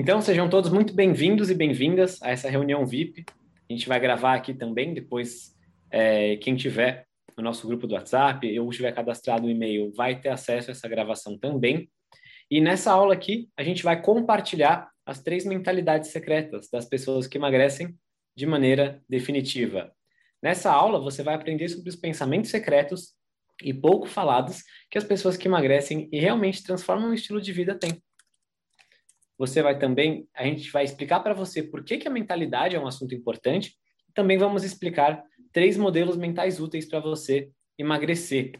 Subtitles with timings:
[0.00, 3.24] Então, sejam todos muito bem-vindos e bem-vindas a essa reunião VIP.
[3.68, 5.56] A gente vai gravar aqui também, depois,
[5.90, 7.04] é, quem tiver
[7.36, 10.86] no nosso grupo do WhatsApp ou tiver cadastrado o e-mail, vai ter acesso a essa
[10.86, 11.90] gravação também.
[12.48, 17.36] E nessa aula aqui, a gente vai compartilhar as três mentalidades secretas das pessoas que
[17.36, 17.98] emagrecem
[18.36, 19.90] de maneira definitiva.
[20.40, 23.16] Nessa aula, você vai aprender sobre os pensamentos secretos
[23.64, 27.74] e pouco falados que as pessoas que emagrecem e realmente transformam o estilo de vida
[27.74, 28.00] têm.
[29.38, 32.80] Você vai também, a gente vai explicar para você por que, que a mentalidade é
[32.80, 33.74] um assunto importante.
[34.12, 37.48] Também vamos explicar três modelos mentais úteis para você
[37.78, 38.52] emagrecer.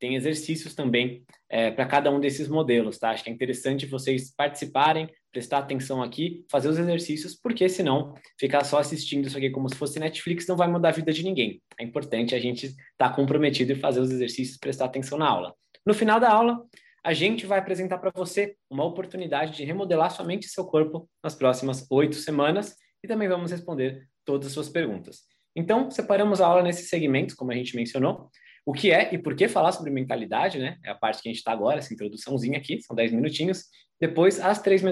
[0.00, 3.10] Tem exercícios também é, para cada um desses modelos, tá?
[3.10, 8.64] Acho que é interessante vocês participarem, prestar atenção aqui, fazer os exercícios, porque senão ficar
[8.64, 11.62] só assistindo isso aqui como se fosse Netflix não vai mudar a vida de ninguém.
[11.78, 15.54] É importante a gente estar tá comprometido e fazer os exercícios, prestar atenção na aula.
[15.86, 16.60] No final da aula,
[17.04, 21.06] a gente vai apresentar para você uma oportunidade de remodelar sua mente e seu corpo
[21.22, 25.20] nas próximas oito semanas e também vamos responder todas as suas perguntas.
[25.54, 28.30] Então, separamos a aula nesses segmentos, como a gente mencionou.
[28.64, 30.78] O que é e por que falar sobre mentalidade, né?
[30.82, 33.64] É a parte que a gente está agora, essa introduçãozinha aqui, são 10 minutinhos.
[34.00, 34.82] Depois, as três,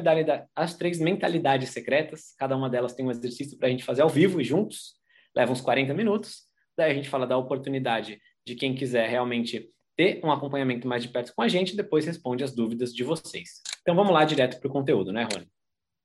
[0.55, 4.11] as três mentalidades secretas, cada uma delas tem um exercício para a gente fazer ao
[4.11, 4.93] vivo e juntos,
[5.35, 6.43] leva uns 40 minutos.
[6.77, 11.09] Daí a gente fala da oportunidade de quem quiser realmente ter um acompanhamento mais de
[11.09, 13.63] perto com a gente e depois responde as dúvidas de vocês.
[13.83, 15.49] Então vamos lá direto para o conteúdo, né, Rony?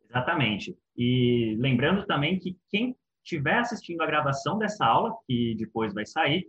[0.10, 0.78] Exatamente.
[0.96, 6.48] E lembrando também que quem estiver assistindo a gravação dessa aula, que depois vai sair,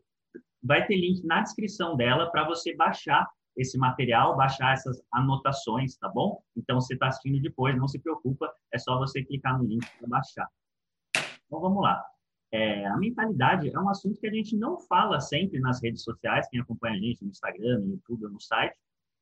[0.63, 6.09] vai ter link na descrição dela para você baixar esse material, baixar essas anotações, tá
[6.09, 6.41] bom?
[6.57, 10.09] Então, você está assistindo depois, não se preocupa, é só você clicar no link para
[10.09, 10.49] baixar.
[11.47, 12.01] Então, vamos lá.
[12.51, 16.49] É, a mentalidade é um assunto que a gente não fala sempre nas redes sociais,
[16.49, 18.77] quem acompanha a gente no Instagram, no YouTube, no site,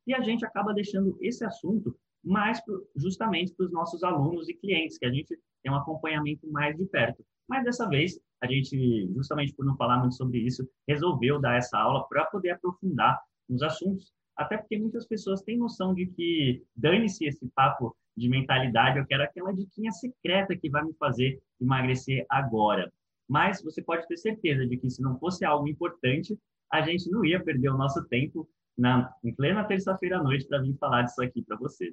[0.06, 4.54] e a gente acaba deixando esse assunto mais pro, justamente para os nossos alunos e
[4.54, 7.24] clientes, que a gente tem um acompanhamento mais de perto.
[7.48, 11.78] Mas dessa vez, a gente, justamente por não falar muito sobre isso, resolveu dar essa
[11.78, 14.12] aula para poder aprofundar nos assuntos.
[14.36, 19.22] Até porque muitas pessoas têm noção de que dane-se esse papo de mentalidade, eu quero
[19.22, 22.92] aquela diquinha secreta que vai me fazer emagrecer agora.
[23.28, 26.38] Mas você pode ter certeza de que se não fosse algo importante,
[26.72, 30.62] a gente não ia perder o nosso tempo na, em plena terça-feira à noite para
[30.62, 31.92] vir falar disso aqui para você.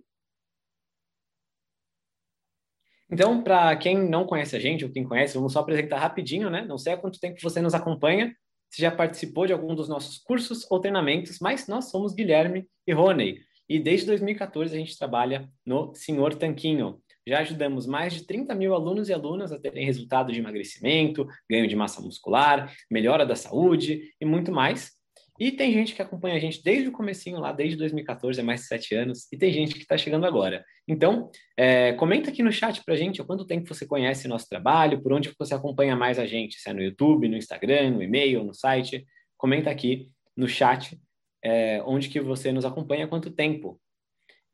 [3.09, 6.65] Então, para quem não conhece a gente, ou quem conhece, vamos só apresentar rapidinho, né?
[6.65, 8.35] Não sei há quanto tempo você nos acompanha,
[8.71, 12.91] se já participou de algum dos nossos cursos ou treinamentos, mas nós somos Guilherme e
[12.91, 13.39] Rony.
[13.69, 16.99] E desde 2014 a gente trabalha no Senhor Tanquinho.
[17.27, 21.67] Já ajudamos mais de 30 mil alunos e alunas a terem resultado de emagrecimento, ganho
[21.67, 24.91] de massa muscular, melhora da saúde e muito mais.
[25.39, 28.61] E tem gente que acompanha a gente desde o comecinho lá, desde 2014, é mais
[28.61, 30.63] de sete anos, e tem gente que está chegando agora.
[30.87, 35.01] Então, é, comenta aqui no chat para a gente quanto tempo você conhece nosso trabalho,
[35.01, 38.43] por onde você acompanha mais a gente, se é no YouTube, no Instagram, no e-mail,
[38.43, 39.05] no site.
[39.35, 40.07] Comenta aqui
[40.37, 40.99] no chat
[41.43, 43.81] é, onde que você nos acompanha quanto tempo.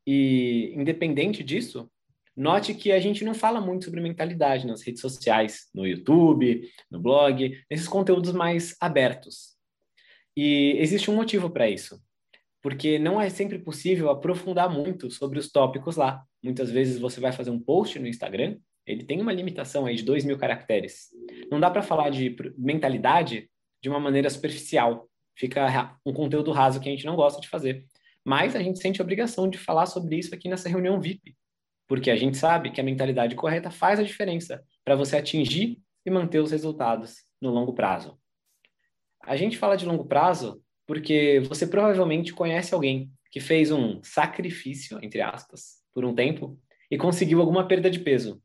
[0.06, 1.90] E, independente disso,
[2.40, 6.98] note que a gente não fala muito sobre mentalidade nas redes sociais, no YouTube, no
[6.98, 9.56] blog, nesses conteúdos mais abertos.
[10.36, 12.00] E existe um motivo para isso,
[12.62, 16.24] porque não é sempre possível aprofundar muito sobre os tópicos lá.
[16.42, 20.02] Muitas vezes você vai fazer um post no Instagram, ele tem uma limitação aí de
[20.02, 21.08] dois mil caracteres.
[21.50, 23.50] Não dá para falar de mentalidade
[23.82, 25.08] de uma maneira superficial.
[25.36, 27.84] Fica um conteúdo raso que a gente não gosta de fazer.
[28.24, 31.34] Mas a gente sente a obrigação de falar sobre isso aqui nessa reunião VIP,
[31.90, 36.10] porque a gente sabe que a mentalidade correta faz a diferença para você atingir e
[36.10, 38.16] manter os resultados no longo prazo.
[39.20, 45.00] A gente fala de longo prazo porque você provavelmente conhece alguém que fez um sacrifício,
[45.02, 46.56] entre aspas, por um tempo
[46.88, 48.40] e conseguiu alguma perda de peso,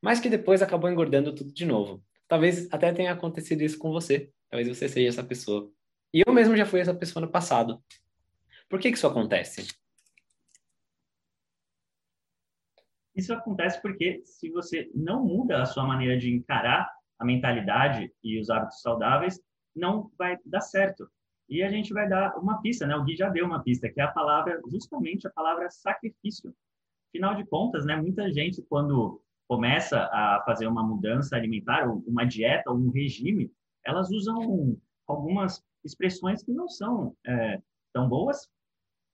[0.00, 2.02] mas que depois acabou engordando tudo de novo.
[2.26, 4.30] Talvez até tenha acontecido isso com você.
[4.48, 5.70] Talvez você seja essa pessoa.
[6.14, 7.78] E eu mesmo já fui essa pessoa no passado.
[8.70, 9.68] Por que, que isso acontece?
[13.20, 18.40] Isso acontece porque se você não muda a sua maneira de encarar a mentalidade e
[18.40, 19.38] os hábitos saudáveis,
[19.76, 21.06] não vai dar certo.
[21.46, 22.96] E a gente vai dar uma pista, né?
[22.96, 26.54] O Gui já deu uma pista, que é a palavra, justamente a palavra sacrifício.
[27.10, 27.94] Afinal de contas, né?
[27.94, 33.52] Muita gente, quando começa a fazer uma mudança alimentar, ou uma dieta, ou um regime,
[33.84, 37.60] elas usam algumas expressões que não são é,
[37.92, 38.48] tão boas,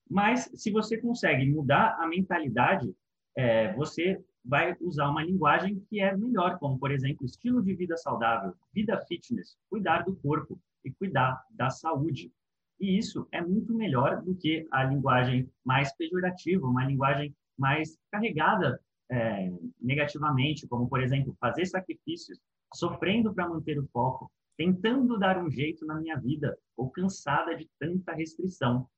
[0.08, 2.94] mas se você consegue mudar a mentalidade,
[3.36, 7.96] é, você vai usar uma linguagem que é melhor, como, por exemplo, estilo de vida
[7.96, 12.32] saudável, vida fitness, cuidar do corpo e cuidar da saúde.
[12.80, 18.80] E isso é muito melhor do que a linguagem mais pejorativa, uma linguagem mais carregada
[19.10, 19.50] é,
[19.80, 22.38] negativamente, como, por exemplo, fazer sacrifícios,
[22.74, 27.68] sofrendo para manter o foco, tentando dar um jeito na minha vida, ou cansada de
[27.78, 28.88] tanta restrição.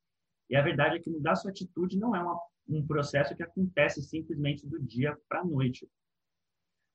[0.50, 2.38] E a verdade é que mudar sua atitude não é uma,
[2.68, 5.88] um processo que acontece simplesmente do dia para a noite.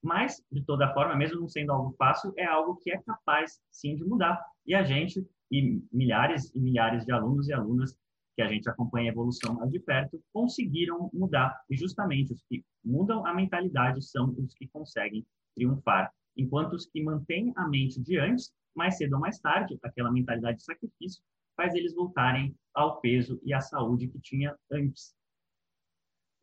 [0.01, 3.95] Mas, de toda forma, mesmo não sendo algo fácil, é algo que é capaz, sim,
[3.95, 4.43] de mudar.
[4.65, 7.97] E a gente, e milhares e milhares de alunos e alunas
[8.35, 11.57] que a gente acompanha a evolução mais de perto, conseguiram mudar.
[11.69, 16.11] E justamente os que mudam a mentalidade são os que conseguem triunfar.
[16.35, 20.57] Enquanto os que mantêm a mente de antes, mais cedo ou mais tarde, aquela mentalidade
[20.57, 21.23] de sacrifício,
[21.55, 25.15] faz eles voltarem ao peso e à saúde que tinha antes.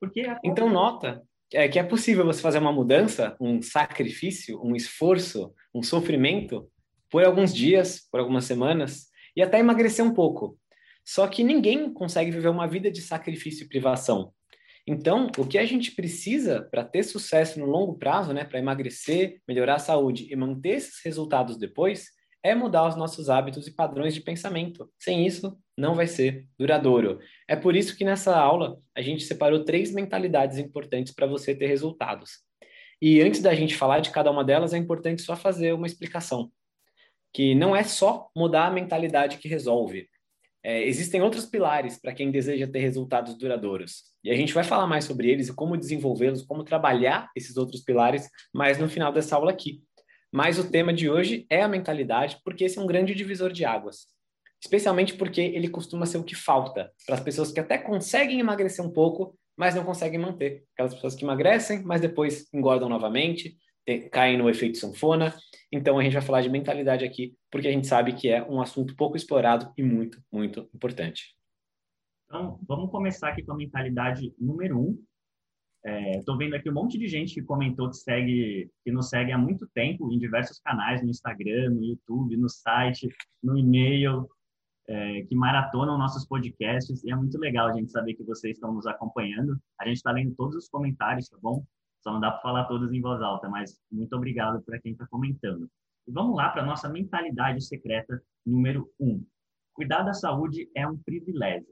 [0.01, 5.53] Porque Então, nota é, que é possível você fazer uma mudança, um sacrifício, um esforço,
[5.75, 6.69] um sofrimento
[7.11, 10.57] por alguns dias, por algumas semanas, e até emagrecer um pouco.
[11.05, 14.33] Só que ninguém consegue viver uma vida de sacrifício e privação.
[14.87, 19.41] Então, o que a gente precisa para ter sucesso no longo prazo, né, para emagrecer,
[19.47, 22.07] melhorar a saúde e manter esses resultados depois,
[22.43, 24.91] é mudar os nossos hábitos e padrões de pensamento.
[24.99, 27.19] Sem isso, não vai ser duradouro.
[27.49, 31.67] É por isso que nessa aula a gente separou três mentalidades importantes para você ter
[31.67, 32.39] resultados.
[33.03, 36.53] E antes da gente falar de cada uma delas, é importante só fazer uma explicação.
[37.33, 40.09] Que não é só mudar a mentalidade que resolve.
[40.63, 44.03] É, existem outros pilares para quem deseja ter resultados duradouros.
[44.23, 47.81] E a gente vai falar mais sobre eles e como desenvolvê-los, como trabalhar esses outros
[47.81, 49.83] pilares mais no final dessa aula aqui.
[50.31, 53.65] Mas o tema de hoje é a mentalidade, porque esse é um grande divisor de
[53.65, 54.07] águas.
[54.63, 58.85] Especialmente porque ele costuma ser o que falta para as pessoas que até conseguem emagrecer
[58.85, 60.65] um pouco, mas não conseguem manter.
[60.75, 63.57] Aquelas pessoas que emagrecem, mas depois engordam novamente,
[64.13, 65.35] caem no efeito sanfona.
[65.73, 68.61] Então a gente vai falar de mentalidade aqui, porque a gente sabe que é um
[68.61, 71.35] assunto pouco explorado e muito, muito importante.
[72.27, 75.03] Então, vamos começar aqui com a mentalidade número um,
[76.19, 79.33] Estou é, vendo aqui um monte de gente que comentou que segue, que nos segue
[79.33, 83.09] há muito tempo em diversos canais, no Instagram, no YouTube, no site,
[83.43, 84.29] no e-mail,
[84.91, 87.05] é, que maratonam nossos podcasts.
[87.05, 89.57] E é muito legal a gente saber que vocês estão nos acompanhando.
[89.81, 91.65] A gente está lendo todos os comentários, tá bom?
[92.03, 95.07] Só não dá para falar todos em voz alta, mas muito obrigado para quem está
[95.07, 95.71] comentando.
[96.09, 99.25] E vamos lá para nossa mentalidade secreta número um.
[99.75, 101.69] Cuidar da saúde é um privilégio.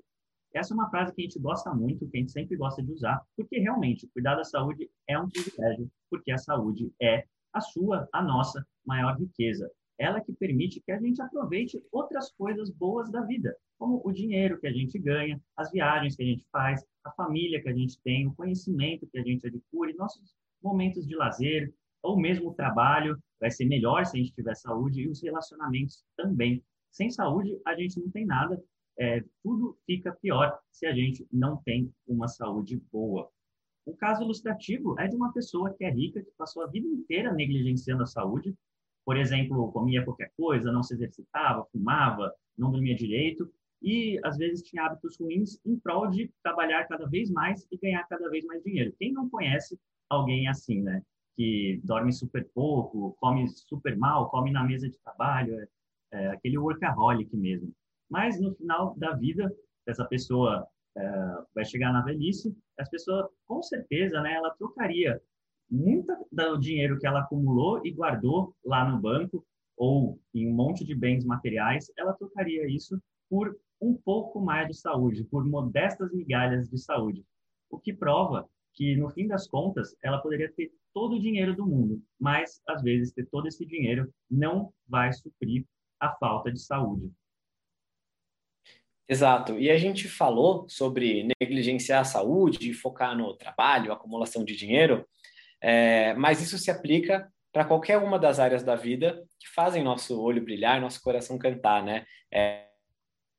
[0.55, 2.93] Essa é uma frase que a gente gosta muito, que a gente sempre gosta de
[2.93, 8.09] usar, porque realmente cuidar da saúde é um privilégio, porque a saúde é a sua,
[8.13, 9.71] a nossa maior riqueza.
[9.99, 14.61] Ela que permite que a gente aproveite outras coisas boas da vida, como o dinheiro
[14.61, 18.01] que a gente ganha, as viagens que a gente faz, a família que a gente
[18.03, 23.19] tem, o conhecimento que a gente adquire, nossos momentos de lazer, ou mesmo o trabalho
[23.41, 26.63] vai ser melhor se a gente tiver saúde e os relacionamentos também.
[26.91, 28.63] Sem saúde, a gente não tem nada
[28.99, 33.31] é, tudo fica pior se a gente não tem uma saúde boa.
[33.87, 37.33] O caso ilustrativo é de uma pessoa que é rica, que passou a vida inteira
[37.33, 38.55] negligenciando a saúde,
[39.09, 43.51] por exemplo, comia qualquer coisa, não se exercitava, fumava, não dormia direito
[43.81, 48.07] e às vezes tinha hábitos ruins em prol de trabalhar cada vez mais e ganhar
[48.07, 48.95] cada vez mais dinheiro.
[48.99, 51.03] Quem não conhece alguém assim, né?
[51.35, 55.69] Que dorme super pouco, come super mal, come na mesa de trabalho, é,
[56.13, 57.73] é aquele workaholic mesmo.
[58.11, 59.51] Mas no final da vida,
[59.87, 65.19] essa pessoa é, vai chegar na velhice, essa pessoa, com certeza, né, ela trocaria
[65.71, 69.45] muito do dinheiro que ela acumulou e guardou lá no banco
[69.77, 74.75] ou em um monte de bens materiais, ela trocaria isso por um pouco mais de
[74.75, 77.25] saúde, por modestas migalhas de saúde.
[77.71, 81.67] O que prova que, no fim das contas, ela poderia ter todo o dinheiro do
[81.67, 85.65] mundo, mas, às vezes, ter todo esse dinheiro não vai suprir
[86.01, 87.13] a falta de saúde.
[89.09, 89.59] Exato.
[89.59, 95.07] E a gente falou sobre negligenciar a saúde, focar no trabalho, acumulação de dinheiro,
[95.61, 100.21] é, mas isso se aplica para qualquer uma das áreas da vida que fazem nosso
[100.21, 102.05] olho brilhar, nosso coração cantar, né?
[102.33, 102.67] É,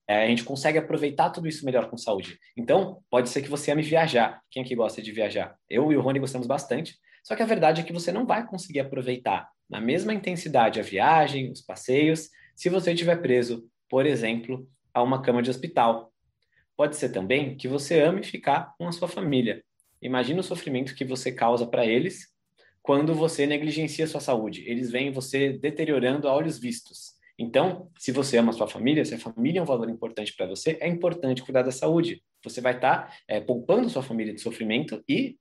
[0.07, 2.39] é, a gente consegue aproveitar tudo isso melhor com saúde.
[2.57, 4.41] Então, pode ser que você ame viajar.
[4.49, 5.55] Quem aqui gosta de viajar?
[5.69, 6.97] Eu e o Rony gostamos bastante.
[7.23, 10.83] Só que a verdade é que você não vai conseguir aproveitar na mesma intensidade a
[10.83, 16.11] viagem, os passeios, se você estiver preso, por exemplo, a uma cama de hospital.
[16.75, 19.63] Pode ser também que você ame ficar com a sua família.
[20.01, 22.27] Imagina o sofrimento que você causa para eles
[22.81, 24.63] quando você negligencia sua saúde.
[24.67, 27.19] Eles veem você deteriorando a olhos vistos.
[27.37, 30.77] Então, se você ama sua família, se a família é um valor importante para você,
[30.81, 32.21] é importante cuidar da saúde.
[32.43, 35.37] Você vai estar tá, é, poupando sua família de sofrimento e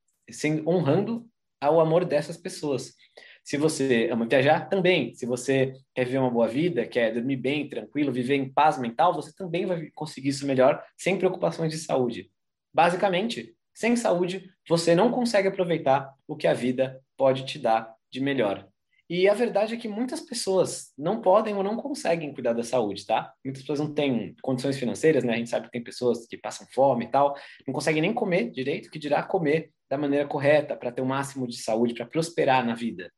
[0.67, 1.27] honrando
[1.61, 2.95] ao amor dessas pessoas.
[3.43, 5.15] Se você ama viajar, também.
[5.15, 9.15] Se você quer viver uma boa vida, quer dormir bem, tranquilo, viver em paz mental,
[9.15, 12.31] você também vai conseguir isso melhor sem preocupações de saúde.
[12.73, 18.21] Basicamente, sem saúde, você não consegue aproveitar o que a vida pode te dar de
[18.21, 18.67] melhor.
[19.09, 23.07] E a verdade é que muitas pessoas não podem ou não conseguem cuidar da saúde,
[23.07, 23.33] tá?
[23.45, 25.35] Muitas pessoas não têm condições financeiras, né?
[25.35, 27.37] A gente sabe que tem pessoas que passam fome e tal,
[27.69, 31.47] não conseguem nem comer direito, que dirá comer da maneira correta para ter o máximo
[31.47, 33.13] de saúde, para prosperar na vida.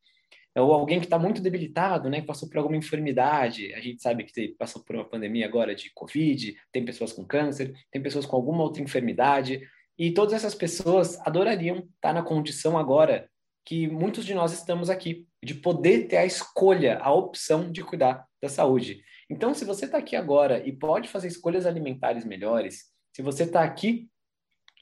[0.55, 2.21] Ou alguém que está muito debilitado, né?
[2.21, 3.73] Que passou por alguma enfermidade.
[3.73, 7.73] A gente sabe que passou por uma pandemia agora de Covid, tem pessoas com câncer,
[7.91, 9.67] tem pessoas com alguma outra enfermidade.
[10.01, 13.29] E todas essas pessoas adorariam estar na condição agora
[13.63, 18.25] que muitos de nós estamos aqui, de poder ter a escolha, a opção de cuidar
[18.41, 19.03] da saúde.
[19.29, 23.63] Então, se você está aqui agora e pode fazer escolhas alimentares melhores, se você está
[23.63, 24.09] aqui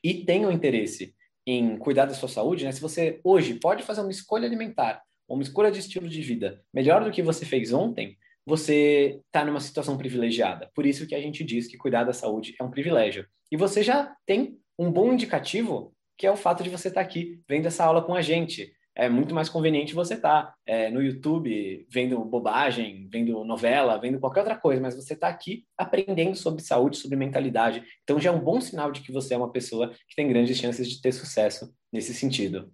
[0.01, 1.13] e tem o interesse
[1.45, 2.71] em cuidar da sua saúde, né?
[2.71, 7.03] se você hoje pode fazer uma escolha alimentar, uma escolha de estilo de vida melhor
[7.03, 10.71] do que você fez ontem, você está numa situação privilegiada.
[10.73, 13.27] Por isso que a gente diz que cuidar da saúde é um privilégio.
[13.51, 17.07] E você já tem um bom indicativo que é o fato de você estar tá
[17.07, 18.73] aqui vendo essa aula com a gente.
[18.93, 24.19] É muito mais conveniente você estar tá, é, no YouTube vendo bobagem, vendo novela, vendo
[24.19, 27.81] qualquer outra coisa, mas você está aqui aprendendo sobre saúde, sobre mentalidade.
[28.03, 30.57] Então já é um bom sinal de que você é uma pessoa que tem grandes
[30.57, 32.69] chances de ter sucesso nesse sentido.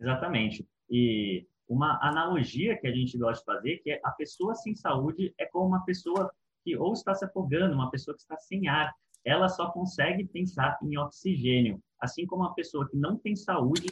[0.00, 0.66] Exatamente.
[0.90, 5.32] E uma analogia que a gente gosta de fazer, que é a pessoa sem saúde
[5.38, 6.32] é como uma pessoa
[6.64, 8.92] que ou está se afogando, uma pessoa que está sem ar
[9.24, 13.88] ela só consegue pensar em oxigênio, assim como uma pessoa que não tem saúde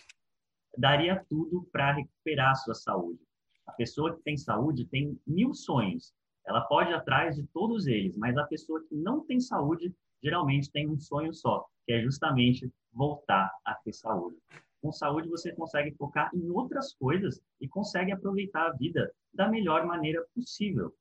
[0.76, 3.20] daria tudo para recuperar a sua saúde.
[3.66, 6.12] A pessoa que tem saúde tem mil sonhos,
[6.46, 9.92] ela pode ir atrás de todos eles, mas a pessoa que não tem saúde
[10.22, 14.36] geralmente tem um sonho só, que é justamente voltar a ter saúde.
[14.80, 19.84] Com saúde você consegue focar em outras coisas e consegue aproveitar a vida da melhor
[19.84, 20.94] maneira possível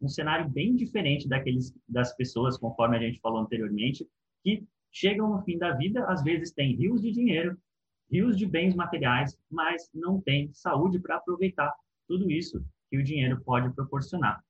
[0.00, 4.08] um cenário bem diferente daqueles das pessoas, conforme a gente falou anteriormente,
[4.42, 7.56] que chegam no fim da vida, às vezes têm rios de dinheiro,
[8.10, 11.72] rios de bens materiais, mas não têm saúde para aproveitar
[12.08, 14.42] tudo isso que o dinheiro pode proporcionar.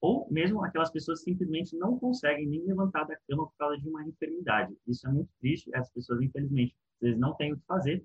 [0.00, 4.06] Ou mesmo aquelas pessoas simplesmente não conseguem nem levantar da cama por causa de uma
[4.06, 4.74] enfermidade.
[4.86, 8.04] Isso é muito triste, as pessoas, infelizmente, eles não têm o que fazer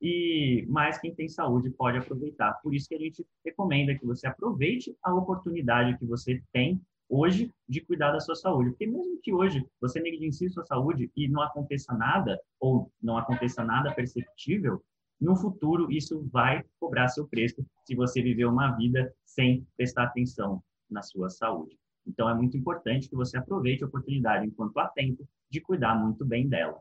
[0.00, 2.54] e mais quem tem saúde pode aproveitar.
[2.62, 7.52] Por isso que a gente recomenda que você aproveite a oportunidade que você tem hoje
[7.68, 11.40] de cuidar da sua saúde, porque mesmo que hoje você negligencie sua saúde e não
[11.42, 14.82] aconteça nada ou não aconteça nada perceptível,
[15.20, 20.62] no futuro isso vai cobrar seu preço se você viver uma vida sem prestar atenção
[20.90, 21.78] na sua saúde.
[22.06, 26.24] Então é muito importante que você aproveite a oportunidade enquanto há tempo de cuidar muito
[26.24, 26.78] bem dela.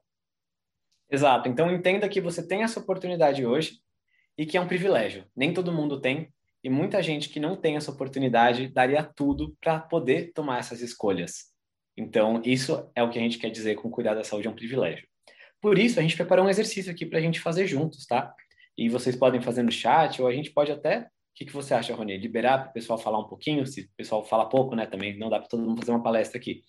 [1.10, 1.48] Exato.
[1.48, 3.80] Então entenda que você tem essa oportunidade hoje
[4.38, 5.26] e que é um privilégio.
[5.36, 6.34] Nem todo mundo tem
[6.64, 11.54] e muita gente que não tem essa oportunidade daria tudo para poder tomar essas escolhas.
[11.96, 14.56] Então isso é o que a gente quer dizer com cuidar da saúde é um
[14.56, 15.08] privilégio.
[15.62, 18.34] Por isso a gente preparou um exercício aqui para a gente fazer juntos, tá?
[18.78, 21.74] E vocês podem fazer no chat ou a gente pode até o que, que você
[21.74, 22.18] acha, Rony?
[22.18, 24.86] Liberar para o pessoal falar um pouquinho, se o pessoal fala pouco, né?
[24.86, 26.64] Também não dá para todo mundo fazer uma palestra aqui.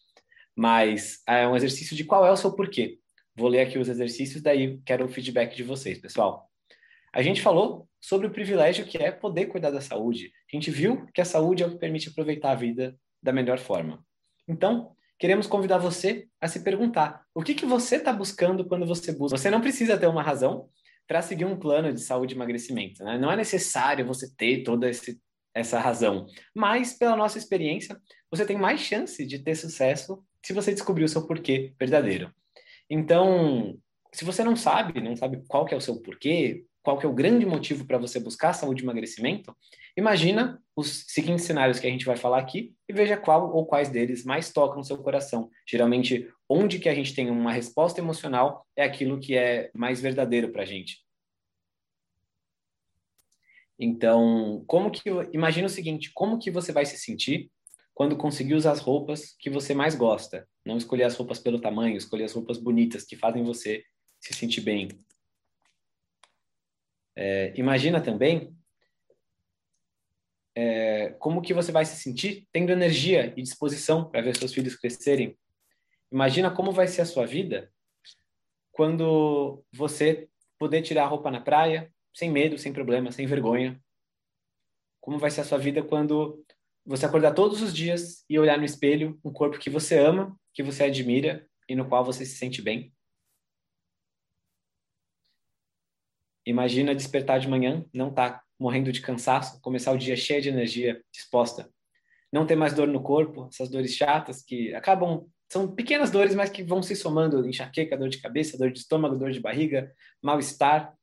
[0.56, 2.98] Mas é um exercício de qual é o seu porquê.
[3.36, 6.48] Vou ler aqui os exercícios, daí quero o feedback de vocês, pessoal.
[7.12, 10.32] A gente falou sobre o privilégio que é poder cuidar da saúde.
[10.50, 13.58] A gente viu que a saúde é o que permite aproveitar a vida da melhor
[13.58, 14.04] forma.
[14.48, 19.12] Então, queremos convidar você a se perguntar: o que, que você está buscando quando você
[19.12, 19.36] busca?
[19.36, 20.68] Você não precisa ter uma razão
[21.06, 23.04] para seguir um plano de saúde e emagrecimento.
[23.04, 23.18] Né?
[23.18, 25.20] Não é necessário você ter toda esse,
[25.54, 26.26] essa razão.
[26.54, 28.00] Mas, pela nossa experiência,
[28.30, 32.32] você tem mais chance de ter sucesso se você descobrir o seu porquê verdadeiro.
[32.88, 33.78] Então,
[34.12, 37.08] se você não sabe, não sabe qual que é o seu porquê, qual que é
[37.08, 39.56] o grande motivo para você buscar saúde e emagrecimento,
[39.96, 43.88] imagina os seguintes cenários que a gente vai falar aqui e veja qual ou quais
[43.88, 45.50] deles mais tocam o seu coração.
[45.68, 50.52] Geralmente, onde que a gente tem uma resposta emocional é aquilo que é mais verdadeiro
[50.52, 51.04] para a gente.
[53.78, 55.02] Então, como que
[55.32, 57.50] imagina o seguinte, como que você vai se sentir
[57.96, 60.46] quando conseguir usar as roupas que você mais gosta.
[60.66, 63.82] Não escolher as roupas pelo tamanho, escolher as roupas bonitas que fazem você
[64.20, 64.88] se sentir bem.
[67.16, 68.54] É, imagina também
[70.54, 74.76] é, como que você vai se sentir tendo energia e disposição para ver seus filhos
[74.76, 75.34] crescerem.
[76.12, 77.72] Imagina como vai ser a sua vida
[78.72, 83.82] quando você poder tirar a roupa na praia sem medo, sem problema, sem vergonha.
[85.00, 86.44] Como vai ser a sua vida quando
[86.86, 90.62] você acordar todos os dias e olhar no espelho um corpo que você ama, que
[90.62, 92.94] você admira e no qual você se sente bem.
[96.46, 100.48] Imagina despertar de manhã, não estar tá morrendo de cansaço, começar o dia cheio de
[100.48, 101.68] energia, disposta.
[102.32, 106.50] Não ter mais dor no corpo, essas dores chatas que acabam são pequenas dores, mas
[106.50, 110.94] que vão se somando, enxaqueca, dor de cabeça, dor de estômago, dor de barriga, mal-estar.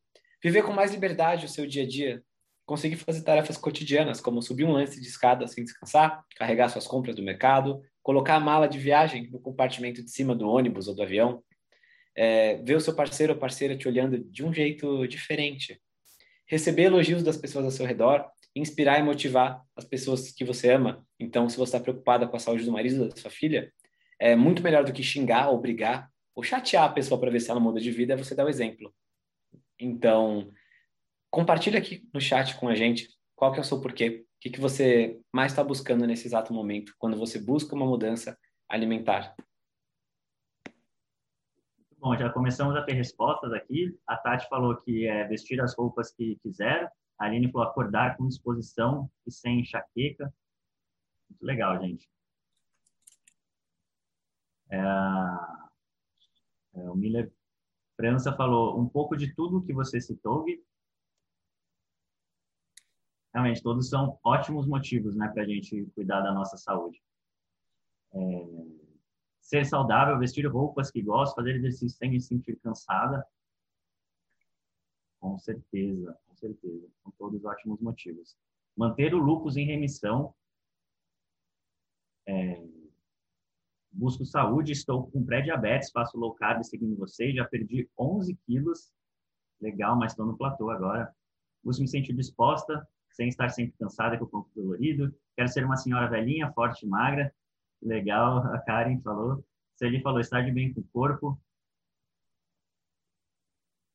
[0.42, 2.24] Viver com mais liberdade o seu dia a dia,
[2.66, 7.16] conseguir fazer tarefas cotidianas, como subir um lance de escada sem descansar, carregar suas compras
[7.16, 11.04] do mercado, colocar a mala de viagem no compartimento de cima do ônibus ou do
[11.04, 11.44] avião,
[12.16, 15.82] é, ver o seu parceiro ou parceira te olhando de um jeito diferente,
[16.48, 21.06] receber elogios das pessoas ao seu redor, inspirar e motivar as pessoas que você ama.
[21.20, 23.72] Então, se você está preocupada com a saúde do marido da sua filha,
[24.20, 27.50] é muito melhor do que xingar ou brigar ou chatear a pessoa para ver se
[27.50, 28.94] ela muda de vida, é você dar o exemplo.
[29.80, 30.52] Então,
[31.34, 34.52] compartilha aqui no chat com a gente qual que é o seu porquê, o que,
[34.52, 38.38] que você mais está buscando nesse exato momento, quando você busca uma mudança
[38.70, 39.36] alimentar.
[41.98, 43.98] Bom, já começamos a ter respostas aqui.
[44.06, 46.92] A Tati falou que é vestir as roupas que quiser.
[47.18, 50.32] A Aline falou acordar com disposição e sem enxaqueca.
[51.30, 52.08] Muito legal, gente.
[54.70, 54.78] É,
[56.76, 57.34] é, o Miller
[57.96, 60.64] França falou um pouco de tudo que você citou, Gui.
[63.34, 67.02] Realmente, todos são ótimos motivos né, para a gente cuidar da nossa saúde.
[68.14, 68.20] É,
[69.42, 73.26] ser saudável, vestir roupas que gosto, fazer exercício sem me sentir cansada.
[75.20, 76.88] Com certeza, com certeza.
[77.02, 78.38] São todos ótimos motivos.
[78.78, 80.34] Manter o lúpus em remissão.
[82.28, 82.64] É,
[83.92, 88.94] busco saúde, estou com pré-diabetes, faço low carb seguindo vocês, já perdi 11 quilos.
[89.60, 91.14] Legal, mas estou no platô agora.
[91.64, 95.16] Busco me sentir disposta, sem estar sempre cansada com o corpo dolorido.
[95.36, 97.34] Quero ser uma senhora velhinha, forte e magra.
[97.82, 99.46] Legal, a Karen falou.
[99.82, 101.42] Ele falou, estar de bem com o corpo.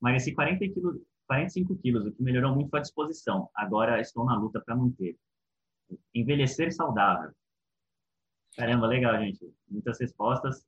[0.03, 3.49] Emagreci 40 quilos, 45 quilos, o que melhorou muito a disposição.
[3.55, 5.17] Agora estou na luta para manter.
[6.15, 7.33] Envelhecer saudável.
[8.57, 9.51] Caramba, legal, gente.
[9.67, 10.67] Muitas respostas.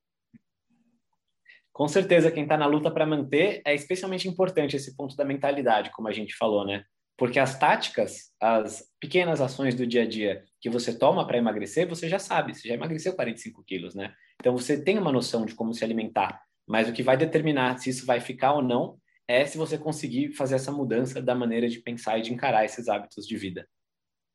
[1.72, 5.90] Com certeza, quem está na luta para manter é especialmente importante esse ponto da mentalidade,
[5.92, 6.84] como a gente falou, né?
[7.20, 11.86] Porque as táticas, as pequenas ações do dia a dia que você toma para emagrecer,
[11.86, 14.14] você já sabe, você já emagreceu 45 quilos, né?
[14.40, 17.90] Então você tem uma noção de como se alimentar, mas o que vai determinar se
[17.90, 18.96] isso vai ficar ou não
[19.28, 22.88] é se você conseguir fazer essa mudança da maneira de pensar e de encarar esses
[22.88, 23.68] hábitos de vida.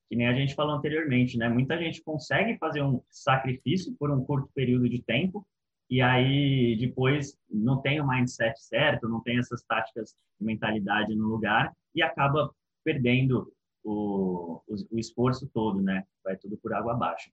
[0.07, 1.49] Que nem a gente falou anteriormente, né?
[1.49, 5.43] Muita gente consegue fazer um sacrifício por um curto período de tempo
[5.89, 11.27] e aí depois não tem o mindset certo, não tem essas táticas de mentalidade no
[11.27, 12.53] lugar e acaba
[12.85, 13.51] perdendo
[13.83, 16.05] o, o, o esforço todo, né?
[16.23, 17.31] Vai tudo por água abaixo.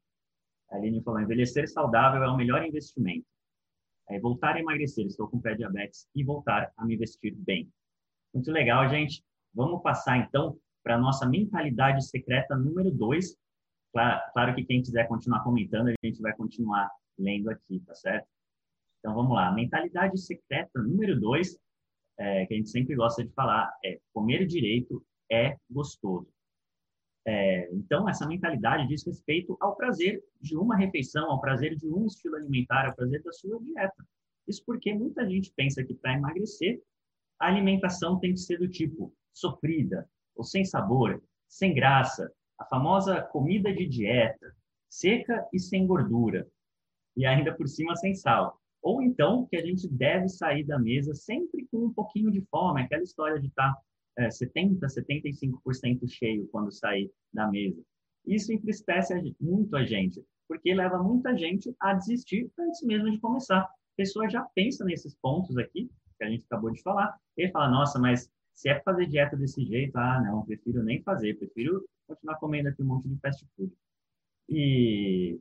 [0.70, 3.26] A Aline falou, envelhecer saudável é o melhor investimento.
[4.08, 7.70] É voltar a emagrecer, estou com pré-diabetes, e voltar a me vestir bem.
[8.34, 9.22] Muito legal, gente.
[9.54, 13.36] Vamos passar, então, para a nossa mentalidade secreta número dois.
[13.92, 18.26] Claro, claro que quem quiser continuar comentando, a gente vai continuar lendo aqui, tá certo?
[18.98, 19.52] Então, vamos lá.
[19.52, 21.58] Mentalidade secreta número dois,
[22.18, 26.28] é, que a gente sempre gosta de falar, é comer direito é gostoso.
[27.24, 32.06] É, então, essa mentalidade diz respeito ao prazer de uma refeição, ao prazer de um
[32.06, 34.04] estilo alimentar, ao prazer da sua dieta.
[34.46, 36.82] Isso porque muita gente pensa que para emagrecer,
[37.38, 43.22] a alimentação tem que ser do tipo sofrida, ou sem sabor, sem graça, a famosa
[43.22, 44.54] comida de dieta,
[44.88, 46.46] seca e sem gordura,
[47.16, 48.60] e ainda por cima sem sal.
[48.82, 52.82] Ou então que a gente deve sair da mesa sempre com um pouquinho de fome,
[52.82, 53.80] aquela história de estar tá
[54.18, 57.82] é, 70%, 75% cheio quando sair da mesa.
[58.26, 63.60] Isso entristece muito a gente, porque leva muita gente a desistir antes mesmo de começar.
[63.60, 67.68] A pessoa já pensa nesses pontos aqui, que a gente acabou de falar, e fala,
[67.68, 72.36] nossa, mas se é fazer dieta desse jeito, ah, não, prefiro nem fazer, prefiro continuar
[72.36, 73.72] comendo aqui um monte de fast food.
[74.48, 75.40] E,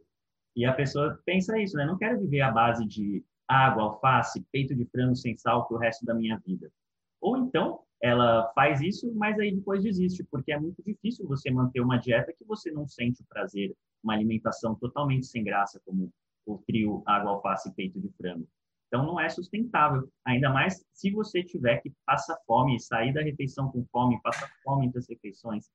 [0.55, 1.85] e a pessoa pensa isso, né?
[1.85, 5.79] Não quero viver à base de água, alface, peito de frango sem sal para o
[5.79, 6.71] resto da minha vida.
[7.19, 11.81] Ou então, ela faz isso, mas aí depois desiste, porque é muito difícil você manter
[11.81, 16.11] uma dieta que você não sente o prazer, uma alimentação totalmente sem graça, como
[16.45, 18.47] o trio água, alface e peito de frango.
[18.87, 23.71] Então não é sustentável, ainda mais se você tiver que passar fome, sair da refeição
[23.71, 25.69] com fome, passar fome entre as refeições,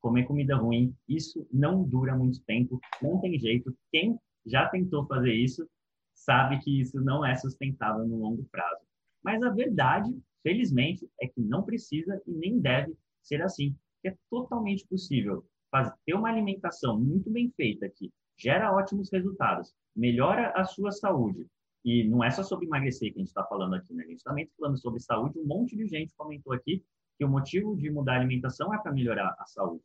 [0.00, 3.74] comer comida ruim, isso não dura muito tempo, não tem jeito.
[3.90, 5.68] Quem já tentou fazer isso
[6.14, 8.84] sabe que isso não é sustentável no longo prazo.
[9.22, 13.74] Mas a verdade Felizmente, é que não precisa e nem deve ser assim.
[14.04, 20.52] É totalmente possível fazer, ter uma alimentação muito bem feita que gera ótimos resultados, melhora
[20.54, 21.46] a sua saúde.
[21.82, 24.04] E não é só sobre emagrecer que a gente está falando aqui, né?
[24.04, 25.38] A gente também está falando sobre saúde.
[25.38, 26.84] Um monte de gente comentou aqui
[27.18, 29.84] que o motivo de mudar a alimentação é para melhorar a saúde.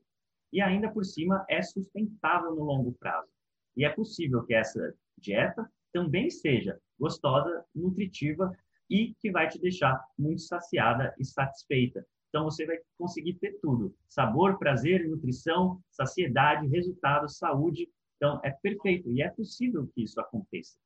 [0.52, 3.30] E ainda por cima é sustentável no longo prazo.
[3.78, 8.52] E é possível que essa dieta também seja gostosa, nutritiva
[8.90, 12.06] e que vai te deixar muito saciada e satisfeita.
[12.30, 17.90] Então você vai conseguir ter tudo: sabor, prazer, nutrição, saciedade, resultado, saúde.
[18.18, 20.78] Então é perfeito e é possível que isso aconteça.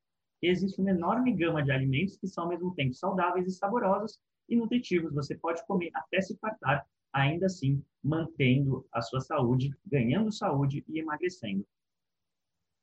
[0.42, 4.56] Existe uma enorme gama de alimentos que são ao mesmo tempo saudáveis e saborosos e
[4.56, 5.14] nutritivos.
[5.14, 11.00] Você pode comer até se fartar, ainda assim mantendo a sua saúde, ganhando saúde e
[11.00, 11.66] emagrecendo.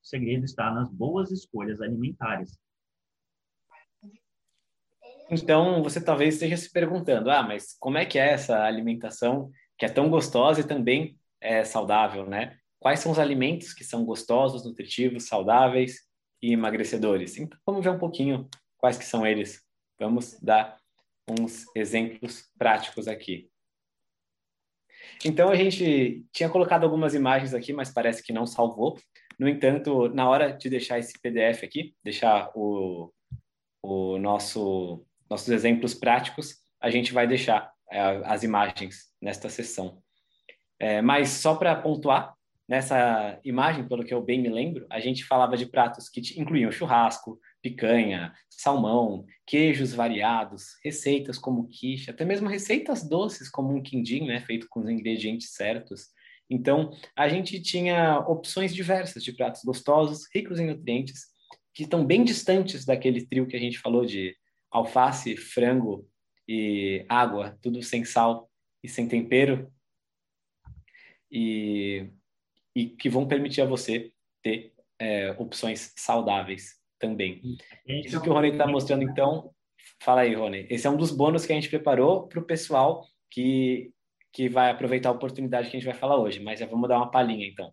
[0.02, 2.58] O segredo está nas boas escolhas alimentares.
[5.30, 9.86] Então, você talvez esteja se perguntando: ah, mas como é que é essa alimentação que
[9.86, 12.56] é tão gostosa e também é saudável, né?
[12.80, 16.00] Quais são os alimentos que são gostosos, nutritivos, saudáveis
[16.42, 17.38] e emagrecedores?
[17.38, 19.62] Então, vamos ver um pouquinho quais que são eles.
[19.98, 20.78] Vamos dar
[21.28, 23.48] uns exemplos práticos aqui.
[25.24, 28.98] Então, a gente tinha colocado algumas imagens aqui, mas parece que não salvou.
[29.38, 33.12] No entanto, na hora de deixar esse PDF aqui, deixar o,
[33.82, 40.02] o nosso nossos exemplos práticos, a gente vai deixar é, as imagens nesta sessão.
[40.78, 42.34] É, mas só para pontuar,
[42.68, 46.70] nessa imagem, pelo que eu bem me lembro, a gente falava de pratos que incluíam
[46.70, 54.26] churrasco, picanha, salmão, queijos variados, receitas como quiche, até mesmo receitas doces como um quindim,
[54.26, 56.06] né, feito com os ingredientes certos.
[56.48, 61.26] Então, a gente tinha opções diversas de pratos gostosos, ricos em nutrientes,
[61.74, 64.34] que estão bem distantes daquele trio que a gente falou de
[64.70, 66.08] alface, frango
[66.48, 68.50] e água, tudo sem sal
[68.82, 69.70] e sem tempero,
[71.30, 72.10] e,
[72.74, 77.40] e que vão permitir a você ter é, opções saudáveis também.
[77.86, 79.50] Isso que o Rony está mostrando, então,
[80.02, 80.66] fala aí, Rony.
[80.68, 83.92] Esse é um dos bônus que a gente preparou para o pessoal que,
[84.32, 86.98] que vai aproveitar a oportunidade que a gente vai falar hoje, mas já vamos dar
[86.98, 87.72] uma palhinha, então.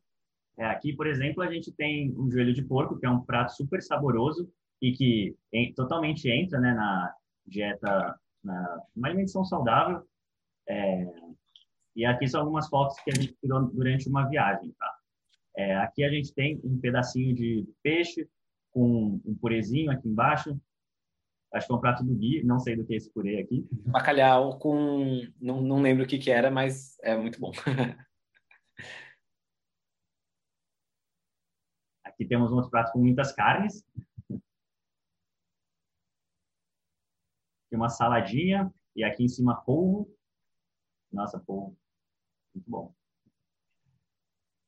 [0.57, 3.53] É, aqui, por exemplo, a gente tem um joelho de porco, que é um prato
[3.53, 4.51] super saboroso,
[4.81, 7.13] e que em, totalmente entra né, na
[7.45, 10.07] dieta, na uma alimentação saudável.
[10.67, 11.05] É,
[11.95, 14.97] e aqui são algumas fotos que a gente tirou durante uma viagem, tá?
[15.57, 18.29] É, aqui a gente tem um pedacinho de peixe
[18.71, 20.55] com um purezinho aqui embaixo.
[21.51, 23.65] Acho que é um prato do Gui, não sei do que é esse purê aqui.
[23.87, 25.25] Bacalhau com...
[25.41, 27.51] Não, não lembro o que que era, mas é muito bom.
[32.17, 33.83] aqui temos um outro prato com muitas carnes.
[37.69, 40.09] Tem uma saladinha e aqui em cima polvo.
[41.11, 41.77] Nossa, polvo.
[42.53, 42.93] Muito bom.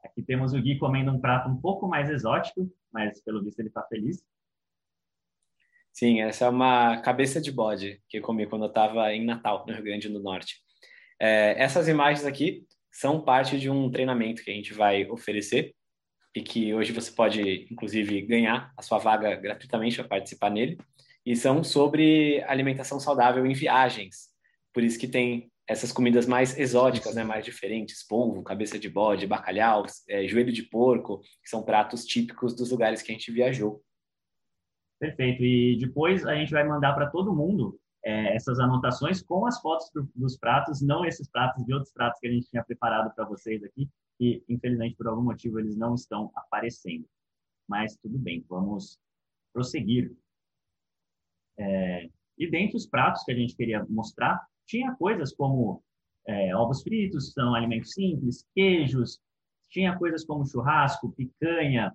[0.03, 3.69] Aqui temos o Gui comendo um prato um pouco mais exótico, mas pelo visto ele
[3.69, 4.23] está feliz.
[5.91, 9.65] Sim, essa é uma cabeça de bode que eu comi quando eu estava em Natal,
[9.67, 10.61] no Rio Grande do Norte.
[11.19, 15.75] É, essas imagens aqui são parte de um treinamento que a gente vai oferecer
[16.35, 20.77] e que hoje você pode, inclusive, ganhar a sua vaga gratuitamente para participar nele
[21.25, 24.29] e são sobre alimentação saudável em viagens.
[24.73, 29.27] Por isso que tem essas comidas mais exóticas, né, mais diferentes, polvo, cabeça de bode,
[29.27, 33.83] bacalhau, é, joelho de porco, que são pratos típicos dos lugares que a gente viajou.
[34.99, 35.43] Perfeito.
[35.43, 39.91] E depois a gente vai mandar para todo mundo é, essas anotações com as fotos
[39.93, 43.25] do, dos pratos, não esses pratos de outros pratos que a gente tinha preparado para
[43.25, 43.87] vocês aqui,
[44.19, 47.05] e infelizmente por algum motivo eles não estão aparecendo.
[47.67, 48.99] Mas tudo bem, vamos
[49.53, 50.11] prosseguir
[51.59, 55.83] é, e dentre os pratos que a gente queria mostrar, tinha coisas como
[56.25, 59.19] é, ovos fritos, são alimentos simples, queijos,
[59.69, 61.93] tinha coisas como churrasco, picanha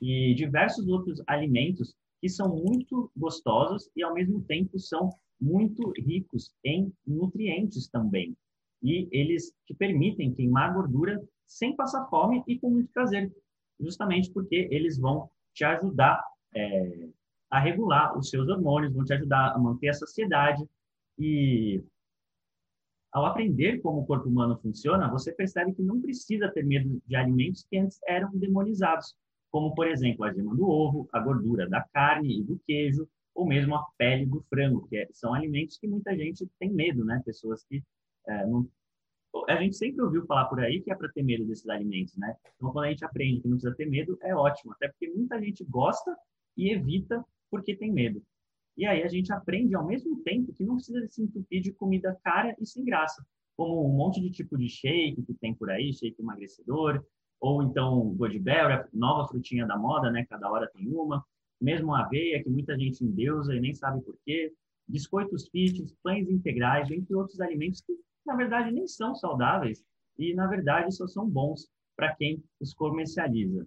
[0.00, 6.54] e diversos outros alimentos que são muito gostosos e ao mesmo tempo são muito ricos
[6.64, 8.36] em nutrientes também.
[8.82, 13.32] E eles te permitem queimar gordura sem passar fome e com muito prazer,
[13.80, 16.22] justamente porque eles vão te ajudar
[16.54, 17.08] é,
[17.50, 20.64] a regular os seus hormônios, vão te ajudar a manter a saciedade
[21.18, 21.82] e
[23.12, 27.16] ao aprender como o corpo humano funciona, você percebe que não precisa ter medo de
[27.16, 29.16] alimentos que antes eram demonizados,
[29.50, 33.46] como por exemplo a gema do ovo, a gordura da carne e do queijo, ou
[33.46, 37.22] mesmo a pele do frango, que é, são alimentos que muita gente tem medo, né?
[37.24, 37.82] Pessoas que
[38.26, 38.68] é, não
[39.48, 42.34] a gente sempre ouviu falar por aí que é para ter medo desses alimentos, né?
[42.56, 45.38] Então, quando a gente aprende que não precisa ter medo, é ótimo, até porque muita
[45.40, 46.16] gente gosta
[46.56, 48.22] e evita porque tem medo.
[48.76, 52.18] E aí a gente aprende ao mesmo tempo que não precisa se entupir de comida
[52.22, 53.24] cara e sem graça,
[53.56, 57.02] como um monte de tipo de shake que tem por aí, shake emagrecedor,
[57.40, 60.26] ou então Goodberry, nova frutinha da moda, né?
[60.28, 61.24] Cada hora tem uma.
[61.60, 64.52] Mesmo a aveia, que muita gente endeusa e nem sabe por quê.
[64.86, 67.94] Biscoitos fit, pães integrais, entre outros alimentos que,
[68.26, 69.82] na verdade, nem são saudáveis
[70.18, 73.66] e, na verdade, só são bons para quem os comercializa.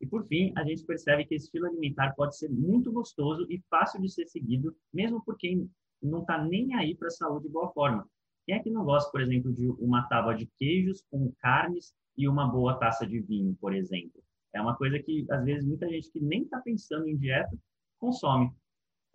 [0.00, 3.60] E por fim, a gente percebe que esse estilo alimentar pode ser muito gostoso e
[3.68, 5.70] fácil de ser seguido, mesmo por quem
[6.02, 8.08] não está nem aí para a saúde de boa forma.
[8.46, 12.26] Quem é que não gosta, por exemplo, de uma tábua de queijos com carnes e
[12.26, 14.22] uma boa taça de vinho, por exemplo?
[14.54, 17.56] É uma coisa que, às vezes, muita gente que nem está pensando em dieta
[17.98, 18.50] consome.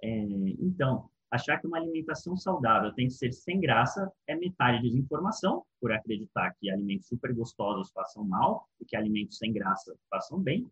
[0.04, 0.08] É,
[0.60, 5.64] então, achar que uma alimentação saudável tem que ser sem graça é metade de desinformação,
[5.80, 10.68] por acreditar que alimentos super gostosos façam mal e que alimentos sem graça façam bem,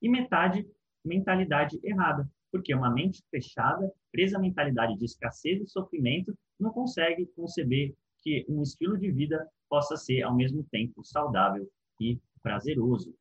[0.00, 0.66] e metade
[1.04, 7.26] mentalidade errada, porque uma mente fechada, presa à mentalidade de escassez e sofrimento, não consegue
[7.34, 11.68] conceber que um estilo de vida possa ser ao mesmo tempo saudável
[12.00, 13.14] e prazeroso.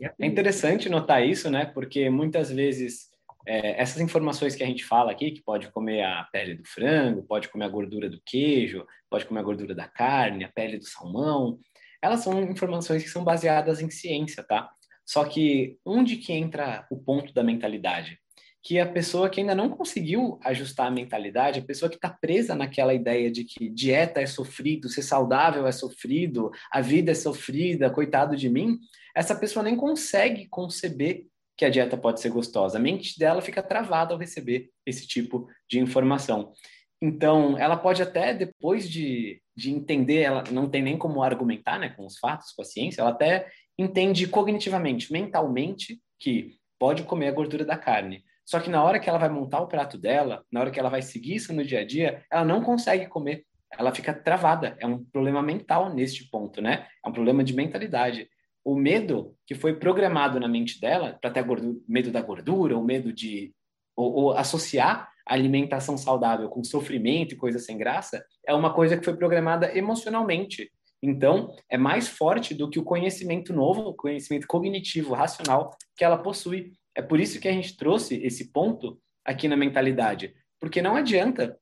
[0.00, 1.66] É, é interessante notar isso, né?
[1.66, 3.10] Porque muitas vezes
[3.46, 7.22] é, essas informações que a gente fala aqui, que pode comer a pele do frango,
[7.22, 10.84] pode comer a gordura do queijo, pode comer a gordura da carne, a pele do
[10.84, 11.58] salmão,
[12.02, 14.68] elas são informações que são baseadas em ciência, tá?
[15.04, 18.18] Só que onde que entra o ponto da mentalidade?
[18.62, 22.56] Que a pessoa que ainda não conseguiu ajustar a mentalidade, a pessoa que está presa
[22.56, 27.90] naquela ideia de que dieta é sofrido, ser saudável é sofrido, a vida é sofrida,
[27.90, 28.80] coitado de mim,
[29.14, 31.26] essa pessoa nem consegue conceber
[31.56, 32.78] que a dieta pode ser gostosa.
[32.78, 36.52] A mente dela fica travada ao receber esse tipo de informação.
[37.00, 41.90] Então, ela pode até, depois de, de entender, ela não tem nem como argumentar né,
[41.90, 47.32] com os fatos, com a ciência, ela até entende cognitivamente, mentalmente, que pode comer a
[47.32, 48.24] gordura da carne.
[48.44, 50.88] Só que na hora que ela vai montar o prato dela, na hora que ela
[50.88, 53.44] vai seguir isso no dia a dia, ela não consegue comer.
[53.76, 54.76] Ela fica travada.
[54.78, 56.86] É um problema mental neste ponto, né?
[57.04, 58.28] É um problema de mentalidade
[58.66, 62.82] o medo que foi programado na mente dela, para ter gordura, medo da gordura, o
[62.82, 63.54] medo de
[63.94, 69.04] ou, ou associar alimentação saudável com sofrimento e coisa sem graça, é uma coisa que
[69.04, 70.68] foi programada emocionalmente.
[71.00, 76.18] Então, é mais forte do que o conhecimento novo, o conhecimento cognitivo, racional que ela
[76.18, 76.72] possui.
[76.92, 81.56] É por isso que a gente trouxe esse ponto aqui na mentalidade, porque não adianta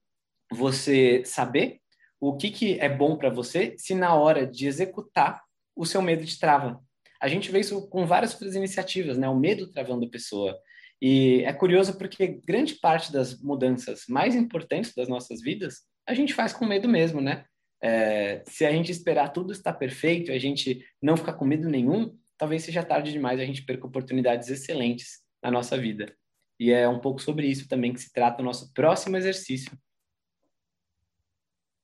[0.51, 1.81] você saber
[2.19, 5.43] o que, que é bom para você se na hora de executar
[5.77, 6.83] o seu medo te trava.
[7.25, 9.27] A gente vê isso com várias outras iniciativas, né?
[9.31, 10.55] O medo travando a pessoa.
[11.01, 16.35] E é curioso porque grande parte das mudanças mais importantes das nossas vidas a gente
[16.35, 17.47] faz com medo mesmo, né?
[17.83, 22.15] É, se a gente esperar tudo estar perfeito, a gente não ficar com medo nenhum,
[22.37, 26.15] talvez seja tarde demais, a gente perca oportunidades excelentes na nossa vida.
[26.61, 29.73] E é um pouco sobre isso também que se trata o nosso próximo exercício.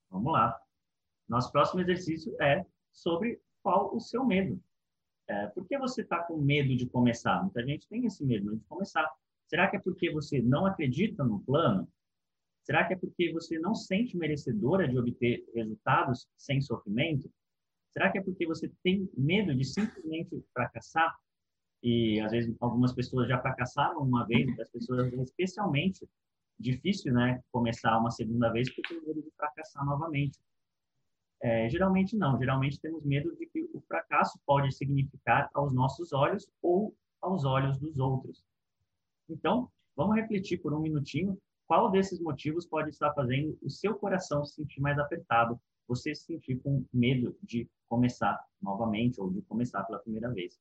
[0.07, 0.55] Vamos lá.
[1.27, 4.61] Nosso próximo exercício é sobre qual o seu medo.
[5.31, 7.41] É, por que você está com medo de começar?
[7.41, 9.09] Muita gente tem esse medo de começar.
[9.47, 11.87] Será que é porque você não acredita no plano?
[12.63, 17.31] Será que é porque você não sente merecedora de obter resultados sem sofrimento?
[17.93, 21.17] Será que é porque você tem medo de simplesmente fracassar?
[21.81, 26.07] E às vezes algumas pessoas já fracassaram uma vez, as pessoas especialmente
[26.59, 30.37] difícil, né, começar uma segunda vez porque tem medo de fracassar novamente.
[31.43, 36.47] É, geralmente não, geralmente temos medo de que o fracasso pode significar aos nossos olhos
[36.61, 38.43] ou aos olhos dos outros.
[39.27, 44.43] Então, vamos refletir por um minutinho qual desses motivos pode estar fazendo o seu coração
[44.43, 49.83] se sentir mais apertado, você se sentir com medo de começar novamente ou de começar
[49.83, 50.59] pela primeira vez.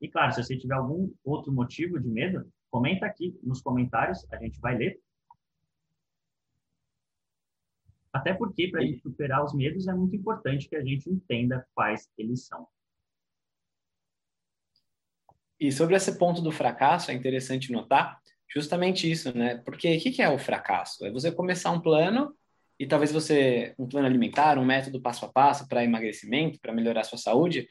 [0.00, 4.36] E claro, se você tiver algum outro motivo de medo, comenta aqui nos comentários, a
[4.36, 5.00] gente vai ler
[8.12, 11.66] Até porque, para a gente superar os medos, é muito importante que a gente entenda
[11.74, 12.66] quais eles são.
[15.60, 19.56] E sobre esse ponto do fracasso, é interessante notar justamente isso, né?
[19.58, 21.04] Porque o que é o fracasso?
[21.04, 22.34] É você começar um plano
[22.78, 27.04] e talvez você um plano alimentar, um método passo a passo para emagrecimento, para melhorar
[27.04, 27.68] sua saúde,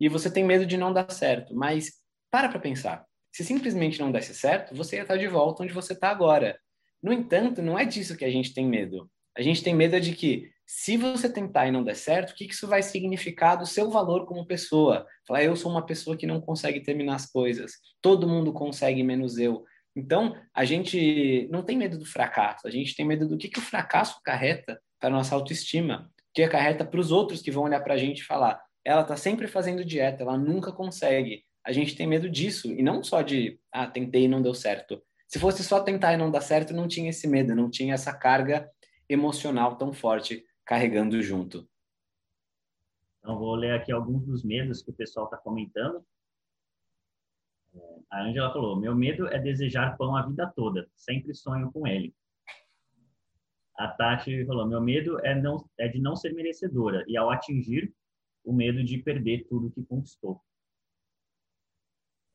[0.00, 1.54] e você tem medo de não dar certo.
[1.54, 3.04] Mas para para pensar.
[3.30, 6.58] Se simplesmente não desse certo, você ia estar de volta onde você está agora.
[7.02, 9.10] No entanto, não é disso que a gente tem medo.
[9.36, 12.44] A gente tem medo de que, se você tentar e não der certo, o que
[12.44, 15.06] isso vai significar do seu valor como pessoa?
[15.26, 19.36] Falar, eu sou uma pessoa que não consegue terminar as coisas, todo mundo consegue, menos
[19.36, 19.62] eu.
[19.94, 23.58] Então, a gente não tem medo do fracasso, a gente tem medo do que, que
[23.58, 27.80] o fracasso carreta para a nossa autoestima, que acarreta para os outros que vão olhar
[27.80, 31.44] para a gente e falar, ela está sempre fazendo dieta, ela nunca consegue.
[31.64, 35.02] A gente tem medo disso, e não só de, ah, tentei e não deu certo.
[35.28, 38.12] Se fosse só tentar e não dar certo, não tinha esse medo, não tinha essa
[38.12, 38.70] carga
[39.08, 41.68] emocional tão forte carregando junto.
[43.20, 46.04] Então, vou ler aqui alguns dos medos que o pessoal está comentando.
[47.74, 47.78] É,
[48.10, 52.14] a Angela falou: Meu medo é desejar pão a vida toda, sempre sonho com ele.
[53.76, 57.92] A Tati falou: Meu medo é, não, é de não ser merecedora e, ao atingir,
[58.44, 60.40] o medo de perder tudo que conquistou.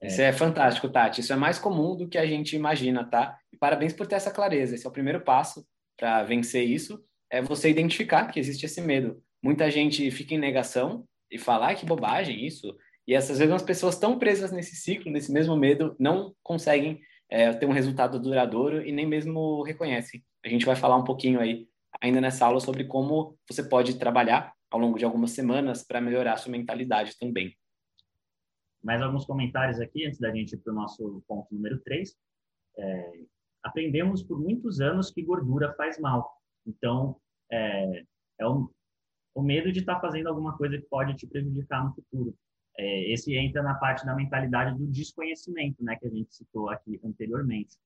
[0.02, 1.22] Isso é fantástico, Tati.
[1.22, 3.40] Isso é mais comum do que a gente imagina, tá?
[3.54, 4.76] E parabéns por ter essa clareza.
[4.76, 5.66] Esse é o primeiro passo
[6.02, 9.24] para vencer isso, é você identificar que existe esse medo.
[9.42, 12.76] Muita gente fica em negação e fala, ah, que bobagem isso.
[13.08, 17.54] E essas vezes as pessoas estão presas nesse ciclo, nesse mesmo medo, não conseguem é,
[17.54, 20.24] ter um resultado duradouro e nem mesmo reconhecem.
[20.44, 21.68] A gente vai falar um pouquinho aí
[22.02, 26.34] ainda nessa aula sobre como você pode trabalhar ao longo de algumas semanas para melhorar
[26.34, 27.56] a sua mentalidade também.
[28.84, 32.12] Mais alguns comentários aqui antes da gente ir para o nosso ponto número 3.
[32.80, 33.12] É,
[33.64, 36.32] aprendemos por muitos anos que gordura faz mal.
[36.66, 37.20] Então,
[37.52, 38.04] é,
[38.40, 38.72] é o,
[39.36, 42.36] o medo de estar tá fazendo alguma coisa que pode te prejudicar no futuro.
[42.78, 47.00] É, esse entra na parte da mentalidade do desconhecimento, né, que a gente citou aqui
[47.04, 47.78] anteriormente.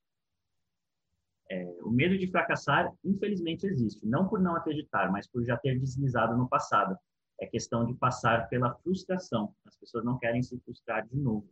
[1.50, 4.06] É, o medo de fracassar, infelizmente, existe.
[4.06, 6.98] Não por não acreditar, mas por já ter deslizado no passado.
[7.40, 9.54] É questão de passar pela frustração.
[9.66, 11.48] As pessoas não querem se frustrar de novo.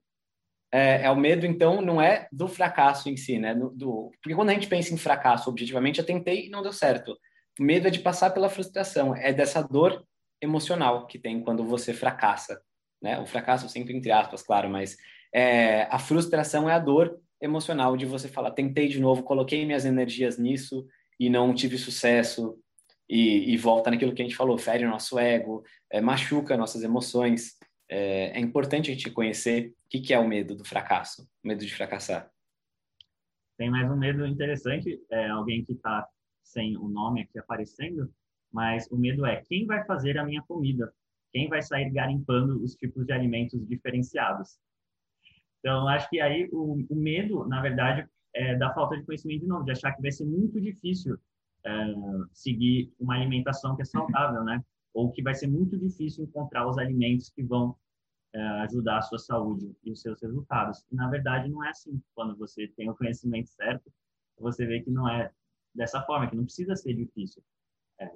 [0.73, 3.53] É, é o medo, então, não é do fracasso em si, né?
[3.53, 4.11] Do.
[4.19, 7.15] Porque quando a gente pensa em fracasso, objetivamente, eu tentei e não deu certo.
[7.59, 10.03] O medo é de passar pela frustração, é dessa dor
[10.41, 12.59] emocional que tem quando você fracassa.
[12.99, 13.19] Né?
[13.19, 14.97] O fracasso sempre entre aspas, claro, mas
[15.31, 19.85] é, a frustração é a dor emocional de você falar, tentei de novo, coloquei minhas
[19.85, 20.87] energias nisso
[21.19, 22.57] e não tive sucesso
[23.07, 26.83] e, e volta naquilo que a gente falou, fere o nosso ego, é, machuca nossas
[26.83, 27.57] emoções.
[27.89, 31.47] É, é, importante a gente conhecer o que, que é o medo do fracasso, o
[31.47, 32.31] medo de fracassar.
[33.57, 36.07] Tem mais um medo interessante, é alguém que está
[36.41, 38.11] sem o nome aqui aparecendo,
[38.51, 40.93] mas o medo é quem vai fazer a minha comida?
[41.31, 44.59] Quem vai sair garimpando os tipos de alimentos diferenciados?
[45.59, 49.47] Então, acho que aí o, o medo, na verdade, é da falta de conhecimento de
[49.47, 51.17] novo, de achar que vai ser muito difícil
[51.65, 51.71] é,
[52.33, 54.63] seguir uma alimentação que é saudável, né?
[54.93, 57.75] Ou que vai ser muito difícil encontrar os alimentos que vão
[58.33, 60.85] é, ajudar a sua saúde e os seus resultados.
[60.91, 62.01] E, na verdade, não é assim.
[62.13, 63.91] Quando você tem o conhecimento certo,
[64.37, 65.31] você vê que não é
[65.73, 67.43] dessa forma, que não precisa ser difícil.
[67.99, 68.09] É,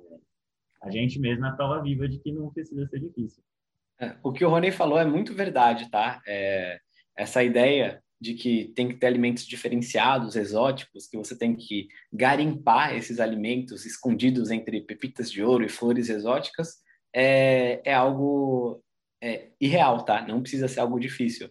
[0.81, 3.43] a gente mesmo é a prova viva de que não precisa ser difícil.
[3.99, 6.21] É, o que o Rony falou é muito verdade, tá?
[6.27, 6.79] É,
[7.15, 12.95] essa ideia de que tem que ter alimentos diferenciados, exóticos, que você tem que garimpar
[12.95, 16.77] esses alimentos escondidos entre pepitas de ouro e flores exóticas,
[17.13, 18.83] é, é algo
[19.21, 20.25] é, irreal, tá?
[20.27, 21.49] Não precisa ser algo difícil.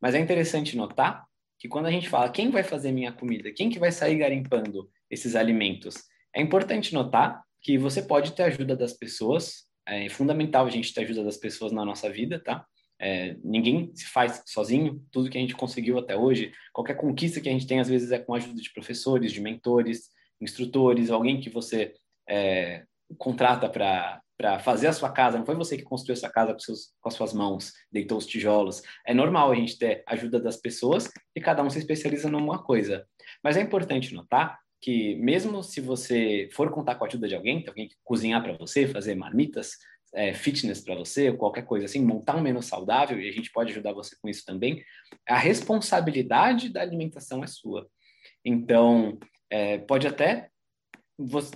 [0.00, 1.24] Mas é interessante notar
[1.58, 4.90] que quando a gente fala quem vai fazer minha comida, quem que vai sair garimpando
[5.10, 5.96] esses alimentos,
[6.34, 11.02] é importante notar que você pode ter ajuda das pessoas, é fundamental a gente ter
[11.02, 12.66] ajuda das pessoas na nossa vida, tá?
[13.00, 17.48] É, ninguém se faz sozinho, tudo que a gente conseguiu até hoje, qualquer conquista que
[17.48, 20.08] a gente tem, às vezes é com a ajuda de professores, de mentores,
[20.40, 21.94] instrutores, alguém que você
[22.28, 22.84] é,
[23.18, 26.92] contrata para fazer a sua casa, não foi você que construiu essa casa com, seus,
[27.00, 28.82] com as suas mãos, deitou os tijolos.
[29.06, 33.06] É normal a gente ter ajuda das pessoas e cada um se especializa numa coisa.
[33.42, 37.64] Mas é importante notar que mesmo se você for contar com a ajuda de alguém,
[37.66, 39.78] alguém que cozinhar para você, fazer marmitas,
[40.14, 43.72] é, fitness para você, qualquer coisa assim, montar um menu saudável, e a gente pode
[43.72, 44.82] ajudar você com isso também,
[45.28, 47.88] a responsabilidade da alimentação é sua.
[48.44, 49.18] Então,
[49.50, 50.48] é, pode até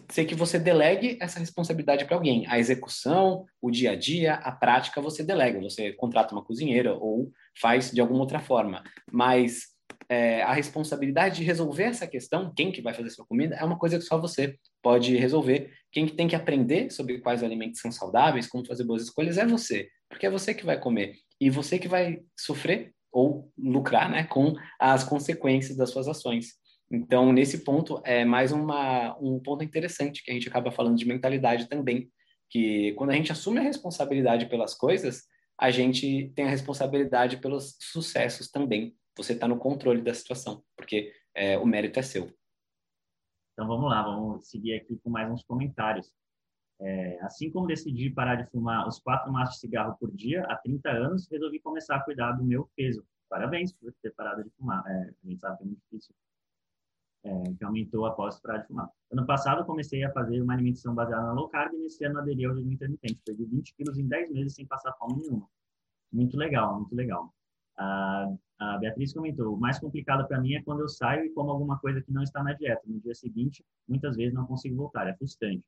[0.09, 2.47] ser que você delegue essa responsabilidade para alguém.
[2.47, 5.61] A execução, o dia a dia, a prática, você delega.
[5.61, 8.85] Você contrata uma cozinheira ou faz de alguma outra forma.
[9.11, 9.78] Mas
[10.09, 13.79] é, a responsabilidade de resolver essa questão, quem que vai fazer sua comida, é uma
[13.79, 15.71] coisa que só você pode resolver.
[15.93, 19.47] Quem que tem que aprender sobre quais alimentos são saudáveis, como fazer boas escolhas, é
[19.47, 24.25] você, porque é você que vai comer e você que vai sofrer ou lucrar, né,
[24.25, 26.55] com as consequências das suas ações.
[26.91, 31.07] Então, nesse ponto, é mais uma, um ponto interessante que a gente acaba falando de
[31.07, 32.11] mentalidade também,
[32.51, 35.25] que quando a gente assume a responsabilidade pelas coisas,
[35.61, 41.13] a gente tem a responsabilidade pelos sucessos também você está no controle da situação, porque
[41.35, 42.33] é, o mérito é seu.
[43.53, 46.13] Então vamos lá, vamos seguir aqui com mais uns comentários.
[46.81, 50.57] É, assim como decidi parar de fumar os quatro maços de cigarro por dia há
[50.57, 53.05] 30 anos, resolvi começar a cuidar do meu peso.
[53.29, 54.85] Parabéns por ter parado de fumar.
[54.87, 56.15] É, a gente sabe que é muito difícil.
[57.25, 58.89] É, que aumentou após parar de fumar.
[59.11, 62.45] Ano passado, comecei a fazer uma alimentação baseada na low carb e nesse ano aderi
[62.45, 63.21] ao jejum intermitente.
[63.25, 65.51] Perdi 20 quilos em 10 meses sem passar fome nenhuma.
[66.13, 67.35] Muito legal, muito legal.
[67.77, 71.51] A, a Beatriz comentou: o mais complicado para mim é quando eu saio e como
[71.51, 72.83] alguma coisa que não está na dieta.
[72.87, 75.65] No dia seguinte, muitas vezes não consigo voltar, é frustrante.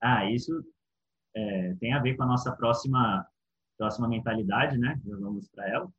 [0.00, 0.62] Ah, isso
[1.34, 3.26] é, tem a ver com a nossa próxima
[3.78, 5.00] próxima mentalidade, né?
[5.04, 5.90] Já vamos para ela.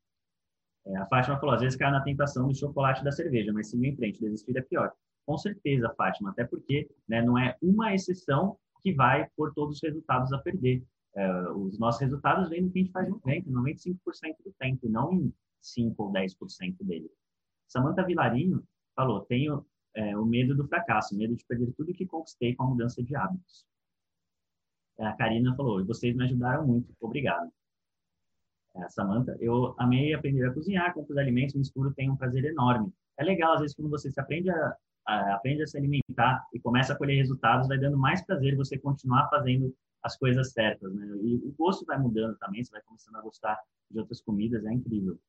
[0.85, 3.87] É, a Fátima falou: às vezes cai na tentação do chocolate da cerveja, mas siga
[3.87, 4.91] em frente, desistir é pior.
[5.25, 9.81] Com certeza, Fátima, até porque né, não é uma exceção que vai por todos os
[9.81, 10.83] resultados a perder.
[11.15, 13.97] É, os nossos resultados vêm no que a gente faz no tempo, 95%
[14.45, 15.33] do tempo, não em
[15.73, 17.09] 5 ou 10% dele.
[17.67, 18.63] Samantha Vilarinho
[18.95, 22.67] falou: tenho é, o medo do fracasso, medo de perder tudo que conquistei com a
[22.67, 23.65] mudança de hábitos.
[24.99, 27.51] A Karina falou: vocês me ajudaram muito, obrigado.
[28.75, 32.93] A Samantha, eu amei aprender a cozinhar, com os alimentos, misturo, tenho um prazer enorme.
[33.17, 34.75] É legal, às vezes, quando você se aprende a,
[35.07, 38.77] a, aprende a se alimentar e começa a colher resultados, vai dando mais prazer você
[38.77, 41.07] continuar fazendo as coisas certas, né?
[41.21, 43.59] E o gosto vai mudando também, você vai começando a gostar
[43.89, 45.19] de outras comidas, é incrível.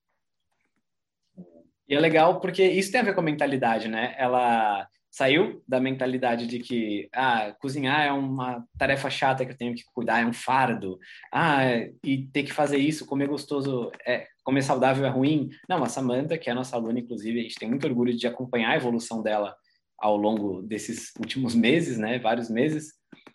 [1.88, 4.14] E é legal porque isso tem a ver com a mentalidade, né?
[4.18, 9.74] Ela saiu da mentalidade de que ah, cozinhar é uma tarefa chata que eu tenho
[9.74, 10.98] que cuidar, é um fardo.
[11.32, 11.62] Ah,
[12.04, 15.48] e ter que fazer isso, comer gostoso, é, comer saudável é ruim.
[15.68, 18.70] Não, a Samantha, que é nossa aluna, inclusive, a gente tem muito orgulho de acompanhar
[18.70, 19.56] a evolução dela
[19.98, 22.18] ao longo desses últimos meses, né?
[22.18, 22.92] Vários meses.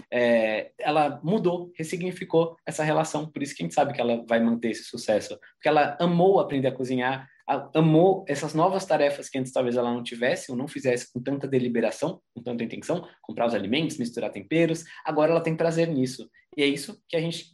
[0.10, 3.30] É, ela mudou, ressignificou essa relação.
[3.30, 5.38] Por isso que a gente sabe que ela vai manter esse sucesso.
[5.56, 10.04] Porque ela amou aprender a cozinhar, amou essas novas tarefas que antes talvez ela não
[10.04, 14.84] tivesse ou não fizesse com tanta deliberação, com tanta intenção, comprar os alimentos, misturar temperos.
[15.06, 16.30] Agora ela tem prazer nisso.
[16.56, 17.54] E é isso que a gente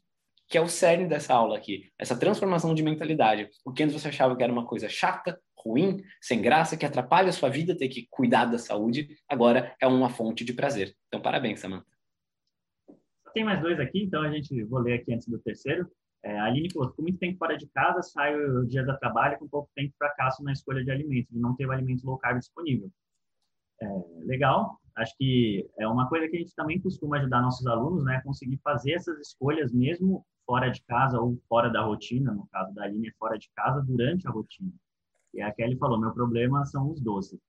[0.49, 3.47] que é o cerne dessa aula aqui, essa transformação de mentalidade.
[3.63, 7.29] O que antes você achava que era uma coisa chata, ruim, sem graça, que atrapalha
[7.29, 10.95] a sua vida, ter que cuidar da saúde, agora é uma fonte de prazer.
[11.07, 11.85] Então, parabéns, Samantha.
[13.31, 15.87] Tem mais dois aqui, então a gente vou ler aqui antes do terceiro.
[16.23, 19.47] É, a Aline falou, fico muito tempo fora de casa, saio dias da trabalho com
[19.47, 22.91] pouco tempo fracasso na escolha de alimentos, de não ter o alimento low carb disponível.
[23.81, 23.85] É,
[24.25, 28.21] legal, acho que é uma coisa que a gente também costuma ajudar nossos alunos, né,
[28.25, 32.83] conseguir fazer essas escolhas mesmo fora de casa ou fora da rotina, no caso da
[32.83, 34.71] Aline é fora de casa, durante a rotina.
[35.33, 37.39] E a Kelly falou, meu problema são os doces.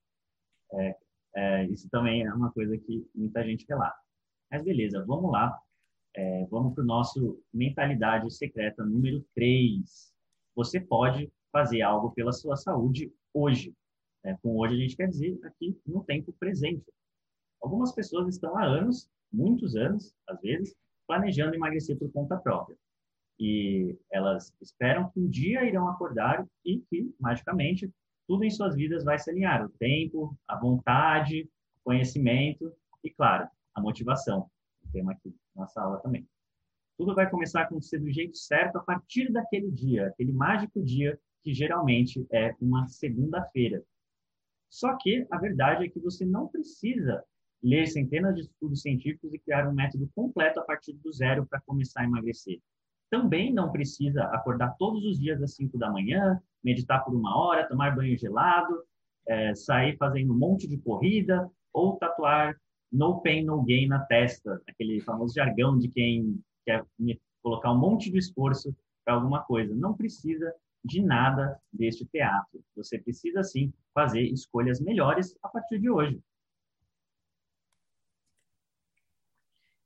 [0.75, 0.97] É,
[1.35, 3.99] é, isso também é uma coisa que muita gente relata.
[4.51, 5.59] Mas beleza, vamos lá.
[6.14, 10.12] É, vamos para o nosso mentalidade secreta número 3.
[10.56, 13.72] Você pode fazer algo pela sua saúde hoje.
[14.24, 16.84] É, com hoje a gente quer dizer aqui no tempo presente.
[17.62, 20.74] Algumas pessoas estão há anos, muitos anos, às vezes,
[21.06, 22.76] planejando emagrecer por conta própria.
[23.38, 27.90] E elas esperam que um dia irão acordar e que, magicamente,
[28.26, 29.64] tudo em suas vidas vai se alinhar.
[29.64, 31.48] O tempo, a vontade,
[31.78, 34.50] o conhecimento e, claro, a motivação
[34.91, 36.26] tema aqui, nossa aula também.
[36.97, 41.18] Tudo vai começar a acontecer do jeito certo a partir daquele dia, aquele mágico dia
[41.43, 43.82] que geralmente é uma segunda-feira.
[44.68, 47.24] Só que a verdade é que você não precisa
[47.62, 51.61] ler centenas de estudos científicos e criar um método completo a partir do zero para
[51.61, 52.61] começar a emagrecer.
[53.11, 57.68] Também não precisa acordar todos os dias às 5 da manhã, meditar por uma hora,
[57.68, 58.84] tomar banho gelado,
[59.26, 62.57] é, sair fazendo um monte de corrida ou tatuar
[62.91, 66.84] no pain, no gain na testa, aquele famoso jargão de quem quer
[67.43, 68.74] colocar um monte de esforço
[69.05, 69.74] para alguma coisa.
[69.74, 70.53] Não precisa
[70.84, 72.62] de nada deste teatro.
[72.76, 76.20] Você precisa sim fazer escolhas melhores a partir de hoje.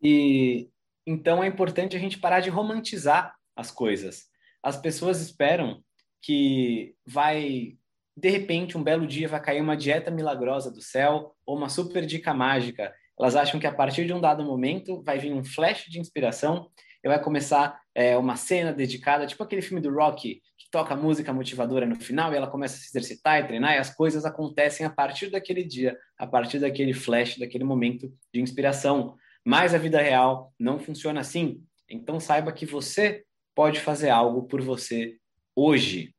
[0.02, 0.70] E
[1.06, 4.28] então é importante a gente parar de romantizar as coisas.
[4.62, 5.82] As pessoas esperam
[6.20, 7.78] que vai
[8.16, 12.06] de repente, um belo dia vai cair uma dieta milagrosa do céu ou uma super
[12.06, 12.94] dica mágica.
[13.18, 16.70] Elas acham que a partir de um dado momento vai vir um flash de inspiração
[17.02, 21.32] e vai começar é, uma cena dedicada, tipo aquele filme do Rocky, que toca música
[21.32, 24.86] motivadora no final e ela começa a se exercitar e treinar, e as coisas acontecem
[24.86, 29.16] a partir daquele dia, a partir daquele flash, daquele momento de inspiração.
[29.44, 31.62] Mas a vida real não funciona assim.
[31.90, 35.16] Então saiba que você pode fazer algo por você
[35.54, 36.13] hoje.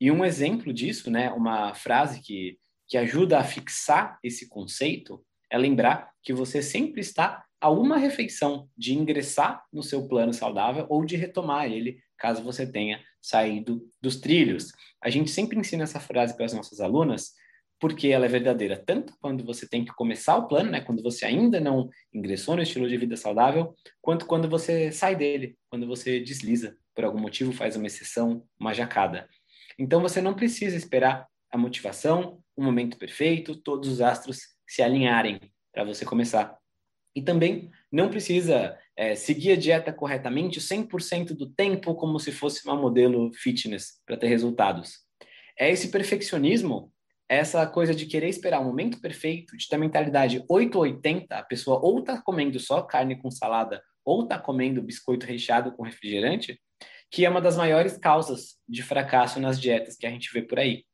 [0.00, 5.58] E um exemplo disso, né, uma frase que, que ajuda a fixar esse conceito, é
[5.58, 11.04] lembrar que você sempre está a uma refeição de ingressar no seu plano saudável ou
[11.04, 14.72] de retomar ele, caso você tenha saído dos trilhos.
[15.02, 17.32] A gente sempre ensina essa frase para as nossas alunas,
[17.78, 21.26] porque ela é verdadeira tanto quando você tem que começar o plano, né, quando você
[21.26, 26.20] ainda não ingressou no estilo de vida saudável, quanto quando você sai dele, quando você
[26.20, 29.28] desliza, por algum motivo faz uma exceção, uma jacada.
[29.80, 35.40] Então você não precisa esperar a motivação, o momento perfeito, todos os astros se alinharem
[35.72, 36.54] para você começar.
[37.16, 42.62] E também não precisa é, seguir a dieta corretamente 100% do tempo como se fosse
[42.66, 44.98] uma modelo fitness para ter resultados.
[45.58, 46.92] É esse perfeccionismo,
[47.26, 52.00] essa coisa de querer esperar o momento perfeito, de ter mentalidade 880, a pessoa ou
[52.00, 56.60] está comendo só carne com salada ou está comendo biscoito recheado com refrigerante,
[57.10, 60.58] que é uma das maiores causas de fracasso nas dietas que a gente vê por
[60.58, 60.84] aí.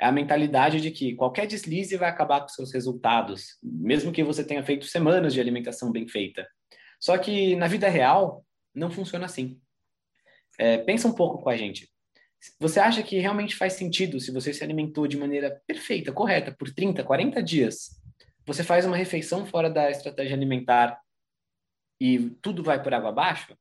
[0.00, 4.44] É a mentalidade de que qualquer deslize vai acabar com seus resultados, mesmo que você
[4.44, 6.48] tenha feito semanas de alimentação bem feita.
[7.00, 8.44] Só que na vida real,
[8.74, 9.60] não funciona assim.
[10.56, 11.88] É, pensa um pouco com a gente.
[12.60, 16.72] Você acha que realmente faz sentido se você se alimentou de maneira perfeita, correta, por
[16.72, 18.00] 30, 40 dias?
[18.46, 21.00] Você faz uma refeição fora da estratégia alimentar
[22.00, 23.56] e tudo vai por água abaixo?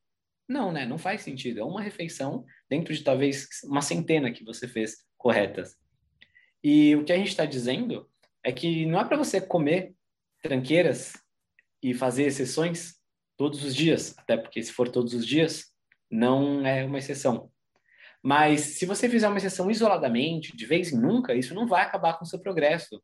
[0.47, 0.85] Não, né?
[0.85, 1.59] Não faz sentido.
[1.59, 5.75] É uma refeição dentro de talvez uma centena que você fez corretas.
[6.63, 8.09] E o que a gente está dizendo
[8.43, 9.93] é que não é para você comer
[10.41, 11.13] tranqueiras
[11.83, 12.95] e fazer exceções
[13.35, 15.65] todos os dias, até porque se for todos os dias,
[16.09, 17.51] não é uma exceção.
[18.23, 22.17] Mas se você fizer uma exceção isoladamente, de vez em nunca, isso não vai acabar
[22.17, 23.01] com o seu progresso.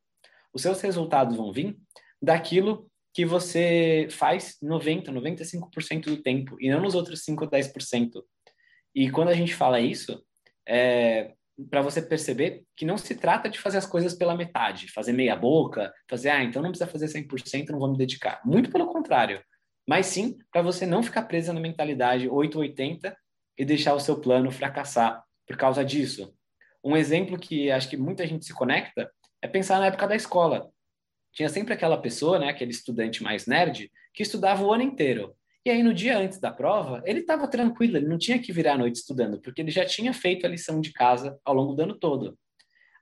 [0.54, 1.78] Os seus resultados vão vir
[2.22, 8.24] daquilo que você faz 90, 95% do tempo, e não nos outros 5 ou 10%.
[8.96, 10.24] E quando a gente fala isso,
[10.68, 11.34] é
[11.70, 15.36] para você perceber que não se trata de fazer as coisas pela metade, fazer meia
[15.36, 18.42] boca, fazer, ah, então não precisa fazer 100%, não vou me dedicar.
[18.44, 19.40] Muito pelo contrário.
[19.88, 23.16] Mas sim para você não ficar presa na mentalidade 880
[23.58, 26.34] e deixar o seu plano fracassar por causa disso.
[26.84, 29.12] Um exemplo que acho que muita gente se conecta
[29.42, 30.73] é pensar na época da escola
[31.34, 35.36] tinha sempre aquela pessoa, né, aquele estudante mais nerd, que estudava o ano inteiro.
[35.66, 38.74] E aí, no dia antes da prova, ele estava tranquilo, ele não tinha que virar
[38.74, 41.84] a noite estudando, porque ele já tinha feito a lição de casa ao longo do
[41.84, 42.38] ano todo.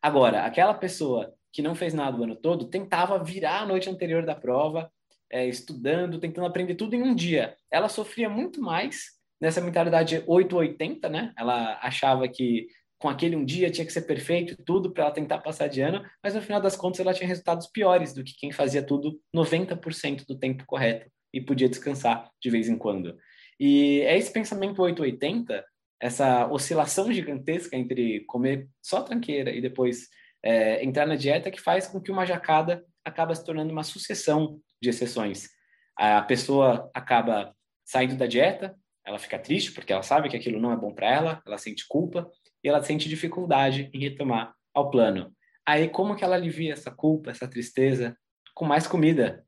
[0.02, 4.26] Agora, aquela pessoa que não fez nada o ano todo tentava virar a noite anterior
[4.26, 4.92] da prova,
[5.30, 7.56] é, estudando, tentando aprender tudo em um dia.
[7.70, 11.34] Ela sofria muito mais nessa mentalidade 880, né?
[11.38, 12.68] Ela achava que
[13.02, 15.82] com aquele um dia tinha que ser perfeito e tudo para ela tentar passar de
[15.82, 19.20] ano, mas no final das contas ela tinha resultados piores do que quem fazia tudo
[19.36, 23.18] 90% do tempo correto e podia descansar de vez em quando.
[23.60, 25.66] E é esse pensamento 880,
[26.00, 30.08] essa oscilação gigantesca entre comer só tranqueira e depois
[30.44, 34.60] é, entrar na dieta que faz com que uma jacada acaba se tornando uma sucessão
[34.80, 35.50] de exceções.
[35.98, 40.72] A pessoa acaba saindo da dieta, ela fica triste porque ela sabe que aquilo não
[40.72, 42.30] é bom para ela, ela sente culpa,
[42.64, 45.34] e ela sente dificuldade em retomar ao plano.
[45.66, 48.18] Aí, como que ela alivia essa culpa, essa tristeza?
[48.56, 49.46] Com mais comida.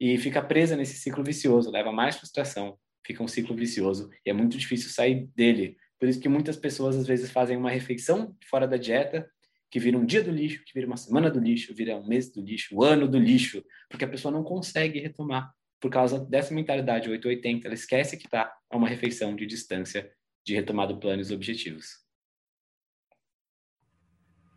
[0.00, 4.32] E fica presa nesse ciclo vicioso, leva mais frustração, fica um ciclo vicioso e é
[4.32, 5.76] muito difícil sair dele.
[5.98, 9.28] Por isso que muitas pessoas às vezes fazem uma refeição fora da dieta,
[9.70, 12.30] que vira um dia do lixo, que vira uma semana do lixo, vira um mês
[12.30, 16.54] do lixo, um ano do lixo, porque a pessoa não consegue retomar por causa dessa
[16.54, 20.10] mentalidade 880, ela esquece que está a uma refeição de distância
[20.42, 22.03] de retomar do plano e os objetivos.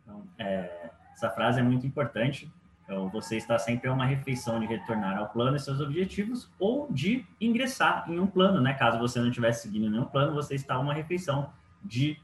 [0.08, 2.50] Então, é, essa frase é muito importante.
[2.84, 6.90] Então, você está sempre a uma refeição de retornar ao plano e seus objetivos ou
[6.90, 8.72] de ingressar em um plano, né?
[8.72, 11.52] Caso você não estivesse seguindo nenhum plano, você está a uma refeição
[11.84, 12.18] de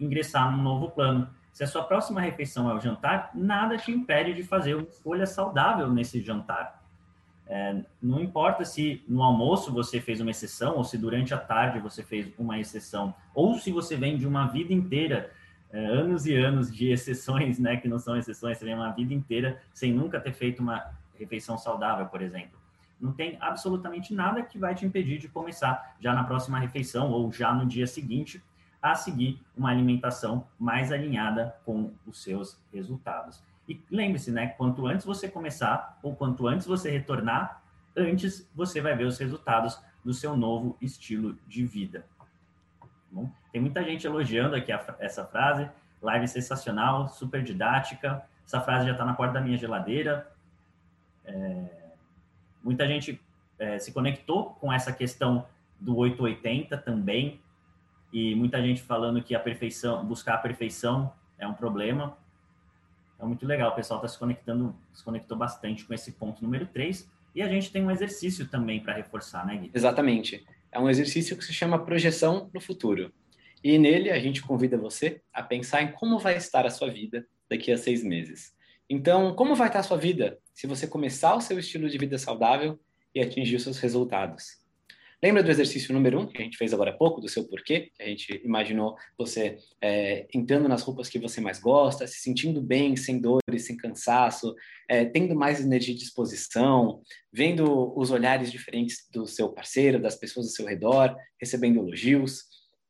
[0.00, 1.28] ingressar num novo plano.
[1.52, 5.26] Se a sua próxima refeição é o jantar, nada te impede de fazer uma escolha
[5.26, 6.80] saudável nesse jantar.
[7.46, 11.78] É, não importa se no almoço você fez uma exceção, ou se durante a tarde
[11.80, 15.30] você fez uma exceção, ou se você vem de uma vida inteira
[15.72, 19.14] é, anos e anos de exceções, né, que não são exceções, você vem uma vida
[19.14, 22.58] inteira sem nunca ter feito uma refeição saudável, por exemplo.
[23.00, 27.32] Não tem absolutamente nada que vai te impedir de começar já na próxima refeição ou
[27.32, 28.42] já no dia seguinte
[28.82, 33.42] a seguir uma alimentação mais alinhada com os seus resultados.
[33.68, 37.62] E lembre-se, né, quanto antes você começar ou quanto antes você retornar,
[37.96, 42.04] antes você vai ver os resultados do seu novo estilo de vida.
[43.10, 45.68] Bom, tem muita gente elogiando aqui a, essa frase.
[46.00, 48.22] Live sensacional, super didática.
[48.46, 50.30] Essa frase já está na porta da minha geladeira.
[51.24, 51.64] É,
[52.62, 53.20] muita gente
[53.58, 55.46] é, se conectou com essa questão
[55.78, 57.40] do 880 também.
[58.12, 62.16] E muita gente falando que a perfeição, buscar a perfeição é um problema.
[63.18, 66.66] É muito legal, o pessoal está se conectando, se conectou bastante com esse ponto número
[66.66, 67.08] 3.
[67.34, 69.70] E a gente tem um exercício também para reforçar, né, Gui?
[69.74, 73.12] Exatamente é um exercício que se chama projeção no futuro.
[73.62, 77.26] E nele a gente convida você a pensar em como vai estar a sua vida
[77.48, 78.54] daqui a seis meses.
[78.88, 82.18] Então, como vai estar a sua vida se você começar o seu estilo de vida
[82.18, 82.78] saudável
[83.14, 84.59] e atingir os seus resultados?
[85.22, 87.90] Lembra do exercício número um que a gente fez agora há pouco, do seu porquê?
[88.00, 92.96] A gente imaginou você é, entrando nas roupas que você mais gosta, se sentindo bem,
[92.96, 94.54] sem dores, sem cansaço,
[94.88, 100.46] é, tendo mais energia de disposição, vendo os olhares diferentes do seu parceiro, das pessoas
[100.46, 102.44] ao seu redor, recebendo elogios,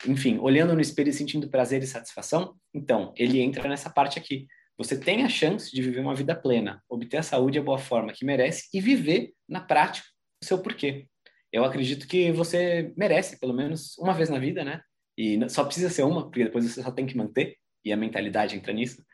[0.06, 2.54] enfim, olhando no espelho e sentindo prazer e satisfação.
[2.72, 4.46] Então, ele entra nessa parte aqui.
[4.78, 7.76] Você tem a chance de viver uma vida plena, obter a saúde e a boa
[7.76, 10.06] forma que merece e viver na prática
[10.40, 11.09] o seu porquê
[11.52, 14.80] eu acredito que você merece, pelo menos uma vez na vida, né?
[15.16, 18.56] E só precisa ser uma, porque depois você só tem que manter, e a mentalidade
[18.56, 19.04] entra nisso.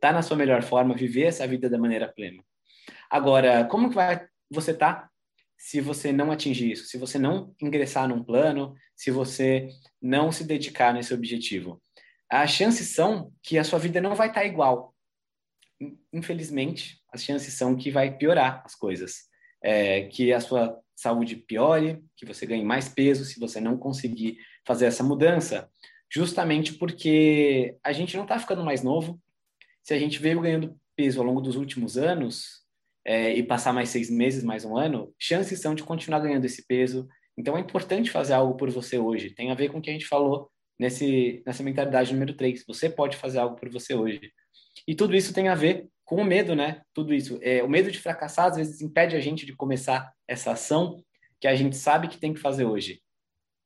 [0.00, 2.42] Tá na sua melhor forma, viver essa vida da maneira plena.
[3.10, 5.08] Agora, como que vai você tá
[5.56, 6.86] se você não atingir isso?
[6.86, 9.68] Se você não ingressar num plano, se você
[10.00, 11.80] não se dedicar nesse objetivo?
[12.28, 14.94] as chances são que a sua vida não vai estar igual.
[16.12, 19.26] Infelizmente, as chances são que vai piorar as coisas.
[19.62, 24.38] É, que a sua saúde piore, que você ganhe mais peso se você não conseguir
[24.66, 25.70] fazer essa mudança,
[26.10, 29.20] justamente porque a gente não está ficando mais novo.
[29.82, 32.64] Se a gente veio ganhando peso ao longo dos últimos anos
[33.04, 36.66] é, e passar mais seis meses, mais um ano, chances são de continuar ganhando esse
[36.66, 37.06] peso.
[37.36, 39.30] Então é importante fazer algo por você hoje.
[39.30, 42.64] Tem a ver com o que a gente falou nesse, nessa mentalidade número 3.
[42.66, 44.32] Você pode fazer algo por você hoje.
[44.88, 46.82] E tudo isso tem a ver com o medo, né?
[46.94, 47.38] Tudo isso.
[47.42, 51.04] É, o medo de fracassar, às vezes, impede a gente de começar essa ação
[51.40, 53.02] que a gente sabe que tem que fazer hoje.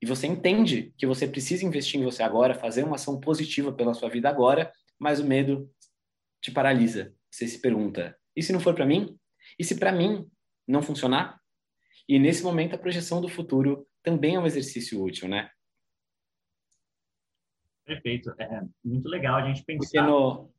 [0.03, 3.93] E você entende que você precisa investir em você agora, fazer uma ação positiva pela
[3.93, 5.70] sua vida agora, mas o medo
[6.41, 7.14] te paralisa.
[7.30, 9.14] Você se pergunta: e se não for para mim?
[9.59, 10.26] E se para mim
[10.66, 11.38] não funcionar?
[12.09, 15.51] E nesse momento, a projeção do futuro também é um exercício útil, né?
[17.84, 18.34] Perfeito.
[18.38, 19.80] É muito legal a gente pensar.
[19.80, 20.51] Porque no...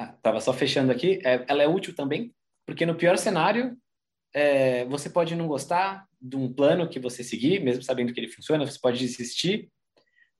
[0.00, 1.20] Ah, tava só fechando aqui.
[1.22, 2.34] É, ela é útil também,
[2.66, 3.76] porque no pior cenário,
[4.32, 8.32] é, você pode não gostar de um plano que você seguir, mesmo sabendo que ele
[8.32, 9.70] funciona, você pode desistir,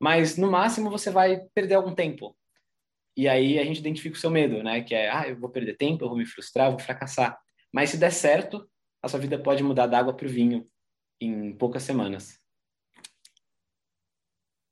[0.00, 2.34] mas no máximo você vai perder algum tempo.
[3.14, 4.80] E aí a gente identifica o seu medo, né?
[4.82, 7.38] Que é, ah, eu vou perder tempo, eu vou me frustrar, vou fracassar.
[7.70, 8.66] Mas se der certo,
[9.02, 10.66] a sua vida pode mudar da água para o vinho
[11.20, 12.39] em poucas semanas.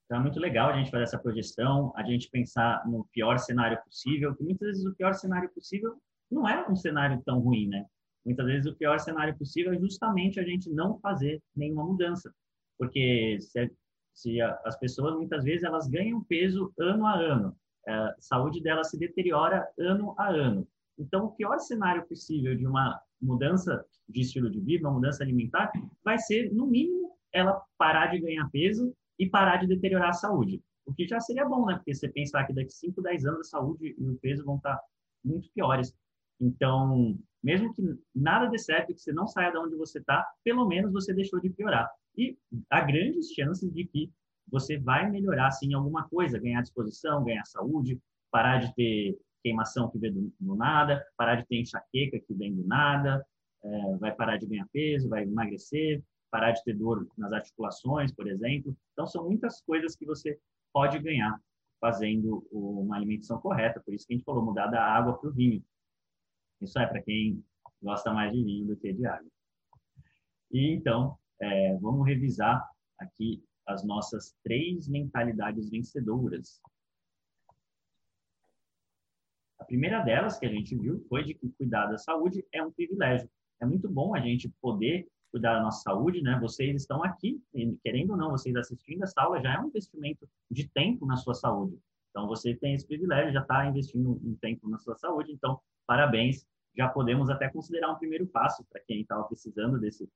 [0.09, 3.79] Então é muito legal a gente fazer essa projeção, a gente pensar no pior cenário
[3.85, 6.01] possível, que muitas vezes o pior cenário possível
[6.31, 7.85] não é um cenário tão ruim, né?
[8.25, 12.33] Muitas vezes o pior cenário possível é justamente a gente não fazer nenhuma mudança,
[12.79, 13.71] porque se,
[14.15, 17.55] se as pessoas muitas vezes elas ganham peso ano a ano,
[17.87, 20.67] a saúde dela se deteriora ano a ano.
[20.99, 25.71] Então o pior cenário possível de uma mudança de estilo de vida, uma mudança alimentar,
[26.03, 30.63] vai ser no mínimo ela parar de ganhar peso e parar de deteriorar a saúde.
[30.87, 31.75] O que já seria bom, né?
[31.77, 34.79] Porque você pensar que daqui 5, 10 anos a saúde e o peso vão estar
[35.25, 35.95] muito piores.
[36.41, 37.83] Então, mesmo que
[38.15, 41.41] nada dê certo, que você não saia de onde você está, pelo menos você deixou
[41.41, 41.89] de piorar.
[42.17, 42.37] E
[42.71, 44.11] há grandes chances de que
[44.51, 48.01] você vai melhorar, sim, alguma coisa, ganhar disposição, ganhar saúde,
[48.31, 52.55] parar de ter queimação que vem do, do nada, parar de ter enxaqueca que vem
[52.55, 53.25] do nada,
[53.63, 58.29] é, vai parar de ganhar peso, vai emagrecer, parar de ter dor nas articulações, por
[58.29, 58.77] exemplo.
[58.93, 60.39] Então, são muitas coisas que você
[60.73, 61.41] pode ganhar
[61.81, 63.81] fazendo uma alimentação correta.
[63.81, 65.63] Por isso que a gente falou mudar da água para o vinho.
[66.61, 67.43] Isso é para quem
[67.83, 69.31] gosta mais de vinho do que de água.
[70.51, 72.67] E então, é, vamos revisar
[72.99, 76.61] aqui as nossas três mentalidades vencedoras.
[79.59, 82.73] A primeira delas que a gente viu foi de que cuidar da saúde é um
[82.73, 83.31] privilégio.
[83.61, 86.39] É muito bom a gente poder cuidar da nossa saúde, né?
[86.41, 87.43] Vocês estão aqui,
[87.83, 91.35] querendo ou não, vocês assistindo essa aula já é um investimento de tempo na sua
[91.35, 91.79] saúde.
[92.11, 95.33] Então, você tem esse privilégio, já está investindo um tempo na sua saúde.
[95.33, 96.47] Então, parabéns.
[96.77, 100.09] Já podemos até considerar um primeiro passo para quem estava precisando desse,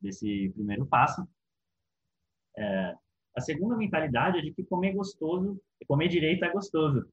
[0.00, 1.26] desse primeiro passo.
[2.56, 2.96] É,
[3.36, 7.08] a segunda mentalidade é de que comer gostoso, comer direito é gostoso.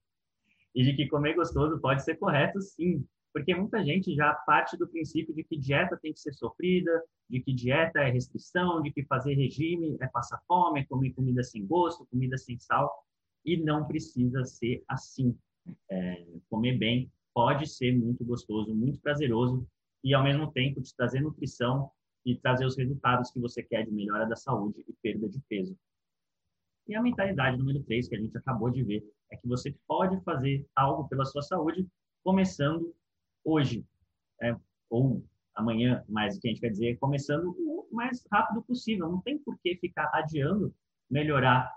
[0.74, 3.06] E de que comer gostoso pode ser correto, sim.
[3.34, 7.40] Porque muita gente já parte do princípio de que dieta tem que ser sofrida, de
[7.42, 11.66] que dieta é restrição, de que fazer regime é passar fome, é comer comida sem
[11.66, 12.92] gosto, comida sem sal,
[13.46, 15.38] e não precisa ser assim.
[15.90, 19.68] É, comer bem pode ser muito gostoso, muito prazeroso
[20.04, 21.92] e ao mesmo tempo te trazer nutrição
[22.26, 25.78] e trazer os resultados que você quer de melhora da saúde e perda de peso.
[26.88, 30.20] E a mentalidade número 3 que a gente acabou de ver é que você pode
[30.24, 31.86] fazer algo pela sua saúde
[32.24, 32.94] começando
[33.48, 33.86] hoje,
[34.42, 34.54] é,
[34.90, 35.24] ou
[35.56, 39.10] amanhã, mas o que a gente quer dizer começando o mais rápido possível.
[39.10, 40.74] Não tem por que ficar adiando
[41.10, 41.72] melhorar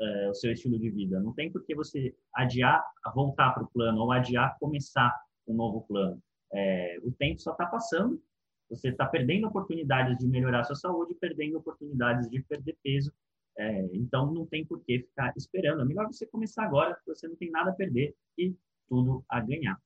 [0.00, 1.20] é, o seu estilo de vida.
[1.20, 2.82] Não tem por que você adiar
[3.14, 5.12] voltar para o plano ou adiar começar
[5.46, 6.22] um novo plano.
[6.52, 8.22] É, o tempo só está passando.
[8.70, 13.12] Você está perdendo oportunidades de melhorar a sua saúde, perdendo oportunidades de perder peso.
[13.58, 15.82] É, então, não tem por que ficar esperando.
[15.82, 18.54] É melhor você começar agora, porque você não tem nada a perder e
[18.88, 19.76] tudo a ganhar.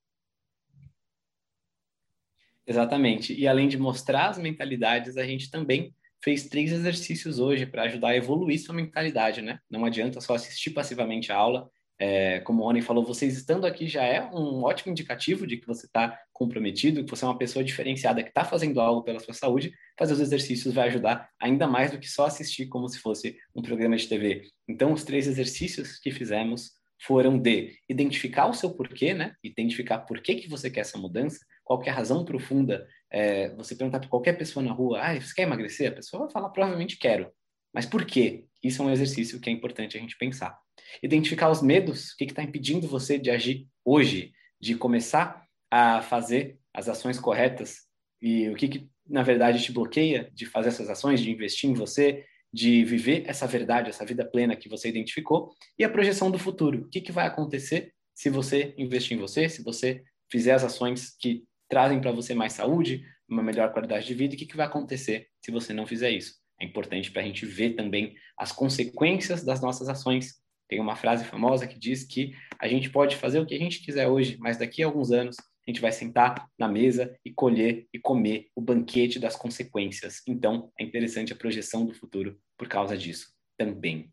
[2.66, 3.34] Exatamente.
[3.34, 8.08] E além de mostrar as mentalidades, a gente também fez três exercícios hoje para ajudar
[8.08, 9.58] a evoluir sua mentalidade, né?
[9.70, 11.68] Não adianta só assistir passivamente a aula.
[11.98, 15.66] É, como o Rony falou, vocês estando aqui já é um ótimo indicativo de que
[15.66, 19.34] você está comprometido, que você é uma pessoa diferenciada, que está fazendo algo pela sua
[19.34, 19.72] saúde.
[19.98, 23.62] Fazer os exercícios vai ajudar ainda mais do que só assistir como se fosse um
[23.62, 24.48] programa de TV.
[24.66, 26.72] Então, os três exercícios que fizemos
[27.06, 29.34] foram de identificar o seu porquê, né?
[29.42, 32.86] Identificar por que, que você quer essa mudança, qual é razão profunda.
[33.10, 35.88] É, você perguntar para qualquer pessoa na rua, ah, você quer emagrecer?
[35.88, 37.32] A pessoa vai falar, provavelmente quero.
[37.72, 38.44] Mas por quê?
[38.62, 40.56] Isso é um exercício que é importante a gente pensar.
[41.02, 46.58] Identificar os medos, o que está impedindo você de agir hoje, de começar a fazer
[46.72, 47.82] as ações corretas
[48.22, 51.74] e o que, que na verdade te bloqueia de fazer essas ações, de investir em
[51.74, 56.38] você, de viver essa verdade, essa vida plena que você identificou, e a projeção do
[56.38, 56.82] futuro.
[56.82, 61.14] O que, que vai acontecer se você investir em você, se você fizer as ações
[61.18, 61.44] que
[61.74, 64.64] trazem para você mais saúde, uma melhor qualidade de vida, e o que, que vai
[64.64, 66.36] acontecer se você não fizer isso?
[66.60, 70.40] É importante para a gente ver também as consequências das nossas ações.
[70.68, 73.84] Tem uma frase famosa que diz que a gente pode fazer o que a gente
[73.84, 77.88] quiser hoje, mas daqui a alguns anos a gente vai sentar na mesa e colher
[77.92, 80.22] e comer o banquete das consequências.
[80.28, 84.12] Então, é interessante a projeção do futuro por causa disso também.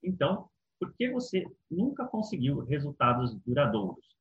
[0.00, 0.49] Então,
[0.80, 4.16] por que você nunca conseguiu resultados duradouros?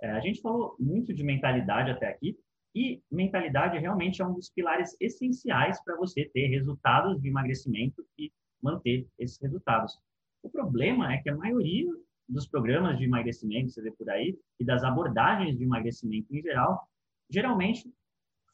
[0.00, 2.36] É, a gente falou muito de mentalidade até aqui,
[2.74, 8.32] e mentalidade realmente é um dos pilares essenciais para você ter resultados de emagrecimento e
[8.60, 9.96] manter esses resultados.
[10.42, 11.92] O problema é que a maioria
[12.28, 16.88] dos programas de emagrecimento, você vê por aí, e das abordagens de emagrecimento em geral,
[17.30, 17.92] geralmente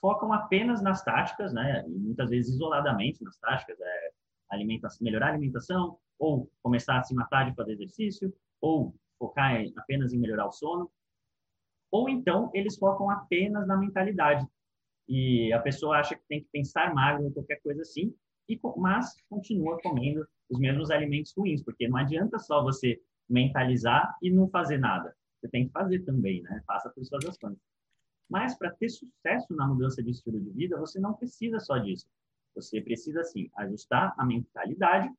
[0.01, 1.85] focam apenas nas táticas, né?
[1.87, 4.11] E muitas vezes isoladamente nas táticas, é
[4.51, 10.13] alimentação, melhorar a alimentação, ou começar a se matar de fazer exercício, ou focar apenas
[10.13, 10.91] em melhorar o sono,
[11.91, 14.47] ou então eles focam apenas na mentalidade.
[15.09, 18.15] E a pessoa acha que tem que pensar magro ou qualquer coisa assim,
[18.49, 24.31] e, mas continua comendo os mesmos alimentos ruins, porque não adianta só você mentalizar e
[24.31, 25.17] não fazer nada.
[25.41, 26.63] Você tem que fazer também, né?
[26.67, 27.57] Faça por suas ações.
[28.29, 32.07] Mas para ter sucesso na mudança de estilo de vida, você não precisa só disso.
[32.55, 35.11] Você precisa, sim, ajustar a mentalidade,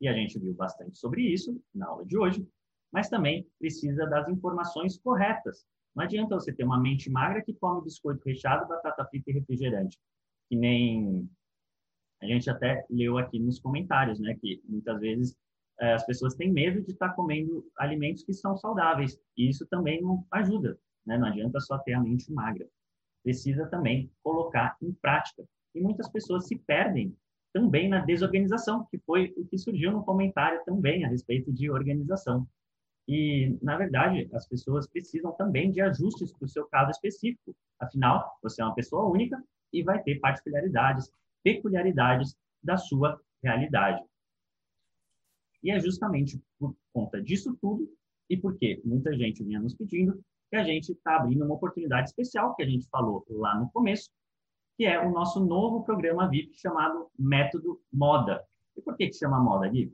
[0.00, 2.46] e a gente viu bastante sobre isso na aula de hoje,
[2.92, 5.66] mas também precisa das informações corretas.
[5.94, 9.98] Não adianta você ter uma mente magra que come biscoito recheado, batata frita e refrigerante,
[10.48, 11.28] que nem
[12.22, 15.36] a gente até leu aqui nos comentários, né, que muitas vezes
[15.80, 20.02] é, as pessoas têm medo de estar comendo alimentos que são saudáveis, e isso também
[20.02, 21.16] não ajuda, né?
[21.16, 22.66] Não adianta só ter a mente magra.
[23.22, 25.44] Precisa também colocar em prática.
[25.74, 27.16] E muitas pessoas se perdem
[27.52, 32.46] também na desorganização, que foi o que surgiu no comentário também a respeito de organização.
[33.06, 37.56] E, na verdade, as pessoas precisam também de ajustes para o seu caso específico.
[37.80, 39.42] Afinal, você é uma pessoa única
[39.72, 41.10] e vai ter particularidades,
[41.42, 44.02] peculiaridades da sua realidade.
[45.62, 47.90] E é justamente por conta disso tudo
[48.28, 52.54] e porque muita gente vinha nos pedindo que a gente está abrindo uma oportunidade especial
[52.54, 54.10] que a gente falou lá no começo,
[54.78, 58.44] que é o nosso novo programa VIP chamado Método Moda.
[58.76, 59.92] E por que, que chama Moda, Gui?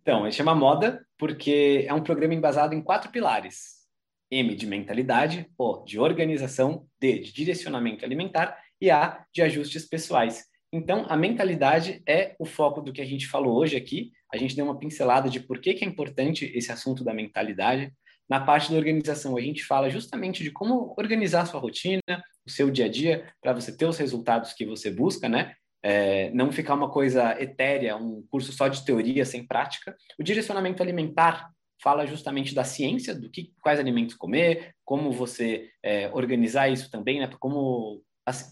[0.00, 3.82] Então, ele chama Moda porque é um programa embasado em quatro pilares.
[4.30, 10.44] M de mentalidade, O de organização, D de direcionamento alimentar e A de ajustes pessoais.
[10.72, 14.12] Então, a mentalidade é o foco do que a gente falou hoje aqui.
[14.32, 17.92] A gente deu uma pincelada de por que, que é importante esse assunto da mentalidade.
[18.28, 22.00] Na parte da organização, a gente fala justamente de como organizar sua rotina,
[22.46, 25.54] o seu dia a dia, para você ter os resultados que você busca, né?
[25.82, 29.96] É, não ficar uma coisa etérea, um curso só de teoria sem prática.
[30.18, 31.50] O direcionamento alimentar
[31.82, 37.18] fala justamente da ciência, do que quais alimentos comer, como você é, organizar isso também,
[37.18, 37.28] né?
[37.40, 38.02] Como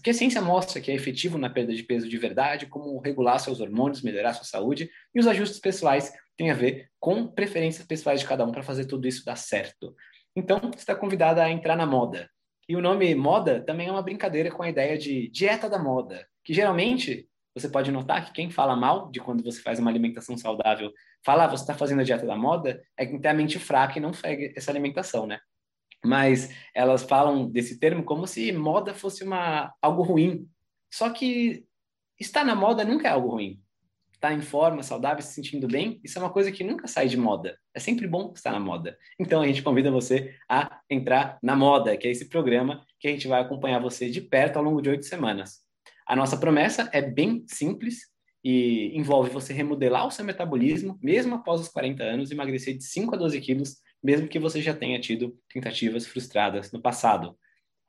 [0.03, 3.39] que a ciência mostra que é efetivo na perda de peso de verdade, como regular
[3.39, 8.19] seus hormônios, melhorar sua saúde, e os ajustes pessoais têm a ver com preferências pessoais
[8.19, 9.95] de cada um para fazer tudo isso dar certo.
[10.35, 12.29] Então, você está convidada a entrar na moda.
[12.67, 16.25] E o nome moda também é uma brincadeira com a ideia de dieta da moda,
[16.43, 20.37] que geralmente você pode notar que quem fala mal de quando você faz uma alimentação
[20.37, 20.91] saudável,
[21.25, 23.97] fala, ah, você está fazendo a dieta da moda, é quem tem a mente fraca
[23.97, 25.39] e não segue essa alimentação, né?
[26.03, 30.47] Mas elas falam desse termo como se moda fosse uma algo ruim.
[30.91, 31.65] Só que
[32.19, 33.61] estar na moda nunca é algo ruim.
[34.11, 37.17] Estar em forma, saudável, se sentindo bem, isso é uma coisa que nunca sai de
[37.17, 37.57] moda.
[37.73, 38.97] É sempre bom estar na moda.
[39.19, 43.11] Então a gente convida você a entrar na moda, que é esse programa que a
[43.11, 45.61] gente vai acompanhar você de perto ao longo de oito semanas.
[46.05, 48.11] A nossa promessa é bem simples
[48.43, 53.15] e envolve você remodelar o seu metabolismo, mesmo após os 40 anos, emagrecer de 5
[53.15, 57.37] a 12 quilos mesmo que você já tenha tido tentativas frustradas no passado.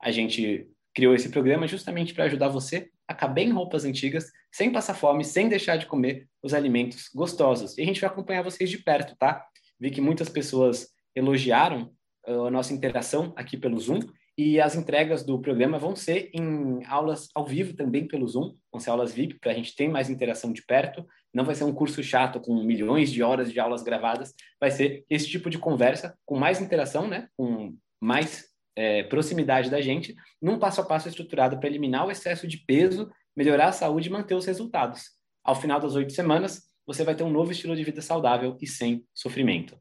[0.01, 4.71] A gente criou esse programa justamente para ajudar você a caber em roupas antigas, sem
[4.71, 7.77] passar fome, sem deixar de comer os alimentos gostosos.
[7.77, 9.45] E a gente vai acompanhar vocês de perto, tá?
[9.79, 11.91] Vi que muitas pessoas elogiaram
[12.27, 13.99] uh, a nossa interação aqui pelo Zoom
[14.37, 18.79] e as entregas do programa vão ser em aulas ao vivo também pelo Zoom, vão
[18.79, 21.05] ser aulas VIP, para a gente ter mais interação de perto.
[21.33, 25.05] Não vai ser um curso chato com milhões de horas de aulas gravadas, vai ser
[25.09, 27.27] esse tipo de conversa com mais interação, né?
[27.37, 32.47] com mais é, proximidade da gente, num passo a passo estruturado para eliminar o excesso
[32.47, 35.11] de peso melhorar a saúde e manter os resultados.
[35.43, 38.67] Ao final das oito semanas, você vai ter um novo estilo de vida saudável e
[38.67, 39.77] sem sofrimento.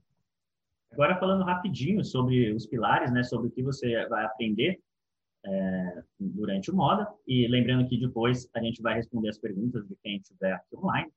[0.92, 4.78] Agora falando rapidinho sobre os pilares, né, sobre o que você vai aprender
[5.44, 9.96] é, durante o Moda, e lembrando que depois a gente vai responder as perguntas de
[10.02, 11.10] quem estiver aqui online.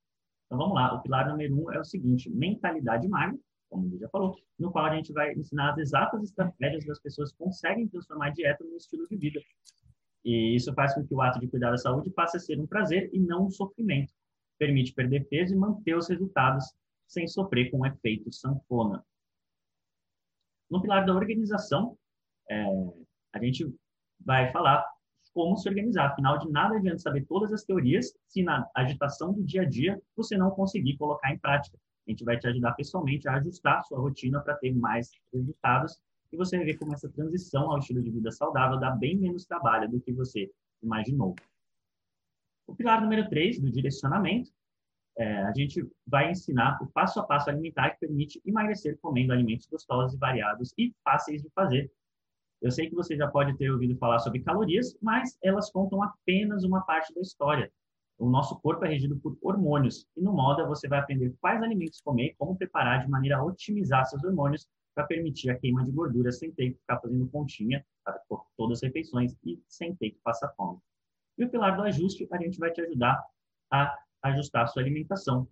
[0.45, 3.37] Então vamos lá, o pilar número um é o seguinte, mentalidade magra,
[3.69, 7.31] como o já falou, no qual a gente vai ensinar as exatas estratégias das pessoas
[7.31, 9.41] que conseguem transformar a dieta num estilo de vida.
[10.23, 12.65] E isso faz com que o ato de cuidar da saúde passe a ser um
[12.65, 14.13] prazer e não um sofrimento.
[14.57, 16.73] Permite perder peso e manter os resultados
[17.07, 19.03] sem sofrer com o efeito sanfona.
[20.69, 21.97] No pilar da organização,
[22.49, 22.65] é,
[23.33, 23.73] a gente
[24.19, 24.85] vai falar
[25.33, 26.07] como se organizar.
[26.07, 30.01] Afinal, de nada adianta saber todas as teorias se na agitação do dia a dia
[30.15, 31.77] você não conseguir colocar em prática.
[32.07, 35.99] A gente vai te ajudar pessoalmente a ajustar sua rotina para ter mais resultados
[36.31, 39.45] e você vai ver como essa transição ao estilo de vida saudável dá bem menos
[39.45, 40.49] trabalho do que você
[40.81, 41.35] imaginou.
[42.67, 44.51] O pilar número 3, do direcionamento,
[45.17, 49.65] é, a gente vai ensinar o passo a passo alimentar que permite emagrecer comendo alimentos
[49.67, 51.91] gostosos e variados e fáceis de fazer.
[52.61, 56.63] Eu sei que você já pode ter ouvido falar sobre calorias, mas elas contam apenas
[56.63, 57.71] uma parte da história.
[58.17, 62.01] O nosso corpo é regido por hormônios e no Moda você vai aprender quais alimentos
[62.01, 65.91] comer e como preparar de maneira a otimizar seus hormônios para permitir a queima de
[65.91, 67.85] gordura sem ter que ficar fazendo pontinha
[68.29, 70.79] por todas as refeições e sem ter que passar fome.
[71.37, 73.21] E o pilar do ajuste, a gente vai te ajudar
[73.69, 73.97] a
[74.31, 75.47] ajustar a sua alimentação.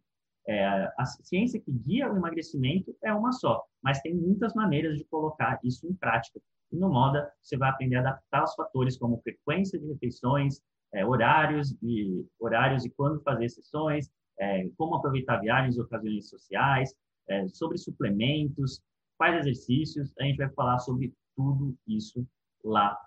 [0.46, 0.66] É,
[0.98, 5.60] a ciência que guia o emagrecimento é uma só, mas tem muitas maneiras de colocar
[5.64, 6.42] isso em prática.
[6.72, 10.60] E no Moda, você vai aprender a adaptar os fatores como frequência de refeições,
[10.94, 16.94] é, horários, e, horários e quando fazer sessões, é, como aproveitar viagens e ocasiões sociais,
[17.30, 18.82] é, sobre suplementos,
[19.18, 20.14] quais exercícios.
[20.20, 22.28] A gente vai falar sobre tudo isso
[22.64, 22.98] lá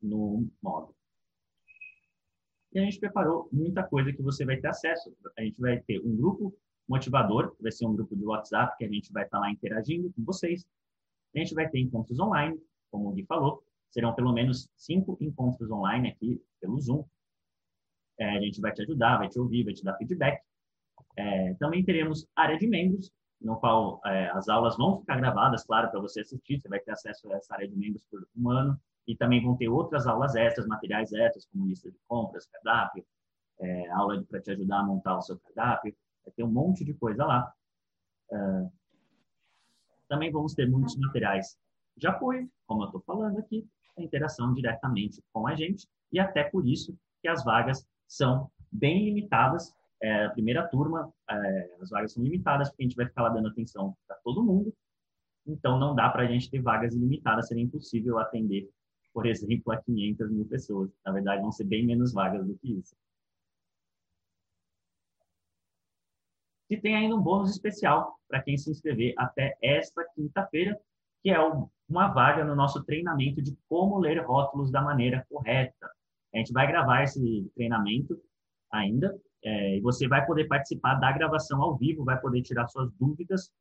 [0.00, 0.94] no módulo.
[2.74, 5.14] E a gente preparou muita coisa que você vai ter acesso.
[5.36, 6.54] A gente vai ter um grupo
[6.88, 10.10] motivador, que vai ser um grupo de WhatsApp, que a gente vai estar lá interagindo
[10.12, 10.66] com vocês.
[11.34, 12.58] A gente vai ter encontros online,
[12.90, 13.62] como o Gui falou.
[13.90, 17.04] Serão pelo menos cinco encontros online aqui pelo Zoom.
[18.18, 20.42] É, a gente vai te ajudar, vai te ouvir, vai te dar feedback.
[21.16, 25.90] É, também teremos área de membros, no qual é, as aulas vão ficar gravadas, claro,
[25.90, 26.58] para você assistir.
[26.58, 29.56] Você vai ter acesso a essa área de membros por um ano e também vão
[29.56, 33.04] ter outras aulas extras, materiais extras, como lista de compras, cardápio,
[33.60, 35.94] é, aula para te ajudar a montar o seu cardápio,
[36.24, 37.52] vai ter um monte de coisa lá.
[38.30, 38.72] Uh,
[40.08, 41.58] também vamos ter muitos materiais
[41.96, 46.44] de apoio, como eu estou falando aqui, a interação diretamente com a gente, e até
[46.44, 49.74] por isso que as vagas são bem limitadas.
[50.02, 53.28] É, a primeira turma, é, as vagas são limitadas, porque a gente vai ficar lá
[53.28, 54.74] dando atenção para todo mundo,
[55.46, 58.68] então não dá para a gente ter vagas ilimitadas, seria impossível atender
[59.12, 60.90] por exemplo, a 500 mil pessoas.
[61.04, 62.94] Na verdade, vão ser bem menos vagas do que isso.
[66.70, 70.78] E tem ainda um bônus especial para quem se inscrever até esta quinta-feira,
[71.22, 71.38] que é
[71.88, 75.90] uma vaga no nosso treinamento de como ler rótulos da maneira correta.
[76.34, 78.18] A gente vai gravar esse treinamento
[78.72, 82.90] ainda, é, e você vai poder participar da gravação ao vivo, vai poder tirar suas
[82.92, 83.52] dúvidas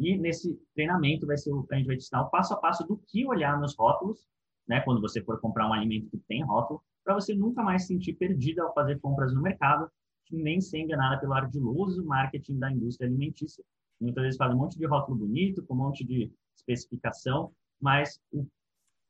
[0.00, 2.96] e nesse treinamento vai ser, a gente vai te ensinar o passo a passo do
[2.96, 4.26] que olhar nos rótulos,
[4.66, 4.80] né?
[4.80, 8.14] Quando você for comprar um alimento que tem rótulo, para você nunca mais se sentir
[8.14, 9.90] perdida ao fazer compras no mercado,
[10.30, 13.62] nem ser enganada pelo ardiloso marketing da indústria alimentícia.
[14.00, 18.18] Muitas vezes faz um monte de rótulo bonito, com um monte de especificação, mas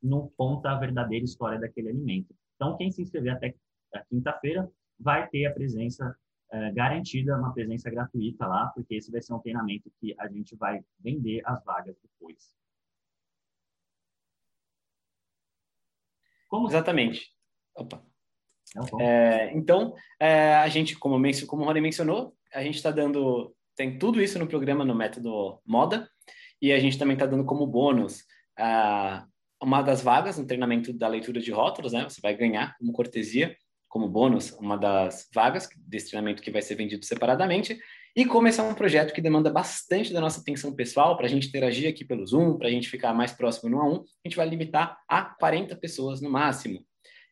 [0.02, 2.34] não conta a verdadeira história daquele alimento.
[2.56, 3.54] Então, quem se inscrever até
[3.94, 4.68] a quinta-feira
[4.98, 6.16] vai ter a presença
[6.52, 10.56] é, garantida uma presença gratuita lá, porque esse vai ser um treinamento que a gente
[10.56, 12.54] vai vender as vagas depois.
[16.48, 16.68] Como...
[16.68, 17.32] Exatamente.
[17.76, 18.04] Opa.
[19.00, 23.98] É, então, é, a gente, como, como o Rony mencionou, a gente está dando, tem
[23.98, 26.08] tudo isso no programa no método Moda,
[26.60, 28.20] e a gente também está dando como bônus
[28.58, 29.26] uh,
[29.62, 32.04] uma das vagas no treinamento da leitura de rótulos, né?
[32.04, 33.56] Você vai ganhar como cortesia
[33.90, 37.78] como bônus uma das vagas desse treinamento que vai ser vendido separadamente.
[38.16, 41.28] E como esse é um projeto que demanda bastante da nossa atenção pessoal, para a
[41.28, 44.28] gente interagir aqui pelo Zoom, para a gente ficar mais próximo no a um, a
[44.28, 46.80] gente vai limitar a 40 pessoas no máximo.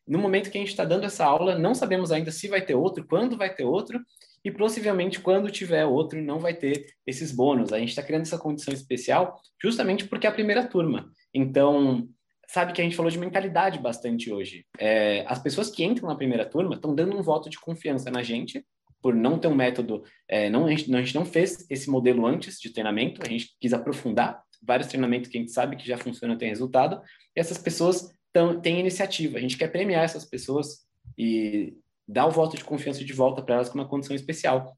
[0.05, 2.75] No momento que a gente está dando essa aula, não sabemos ainda se vai ter
[2.75, 3.99] outro, quando vai ter outro,
[4.43, 7.71] e possivelmente quando tiver outro, não vai ter esses bônus.
[7.71, 11.09] A gente está criando essa condição especial justamente porque é a primeira turma.
[11.33, 12.07] Então,
[12.49, 14.65] sabe que a gente falou de mentalidade bastante hoje.
[14.79, 18.23] É, as pessoas que entram na primeira turma estão dando um voto de confiança na
[18.23, 18.65] gente,
[18.99, 22.25] por não ter um método, é, não, a, gente, a gente não fez esse modelo
[22.25, 25.95] antes de treinamento, a gente quis aprofundar vários treinamentos que a gente sabe que já
[25.95, 26.99] funcionam, tem resultado,
[27.35, 31.77] e essas pessoas tão, têm iniciativa, a gente quer premiar essas pessoas e
[32.07, 34.75] dar o voto de confiança de volta para elas com uma condição especial.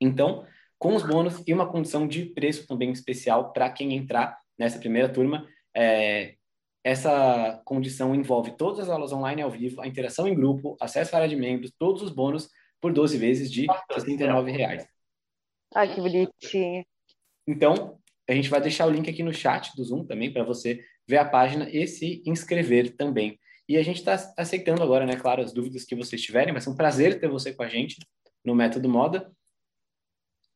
[0.00, 0.46] Então,
[0.78, 5.08] com os bônus e uma condição de preço também especial para quem entrar nessa primeira
[5.08, 5.46] turma,
[5.76, 6.36] é,
[6.82, 11.18] essa condição envolve todas as aulas online ao vivo, a interação em grupo, acesso à
[11.18, 12.48] área de membros, todos os bônus
[12.80, 14.86] por 12 vezes de R$ 69,00.
[15.74, 16.84] Ai, que bonitinho.
[17.46, 20.82] Então, a gente vai deixar o link aqui no chat do Zoom também para você
[21.06, 23.38] ver a página e se inscrever também.
[23.68, 26.70] E a gente está aceitando agora, né, claro, as dúvidas que vocês tiverem, vai ser
[26.70, 27.98] um prazer ter você com a gente
[28.44, 29.30] no Método Moda.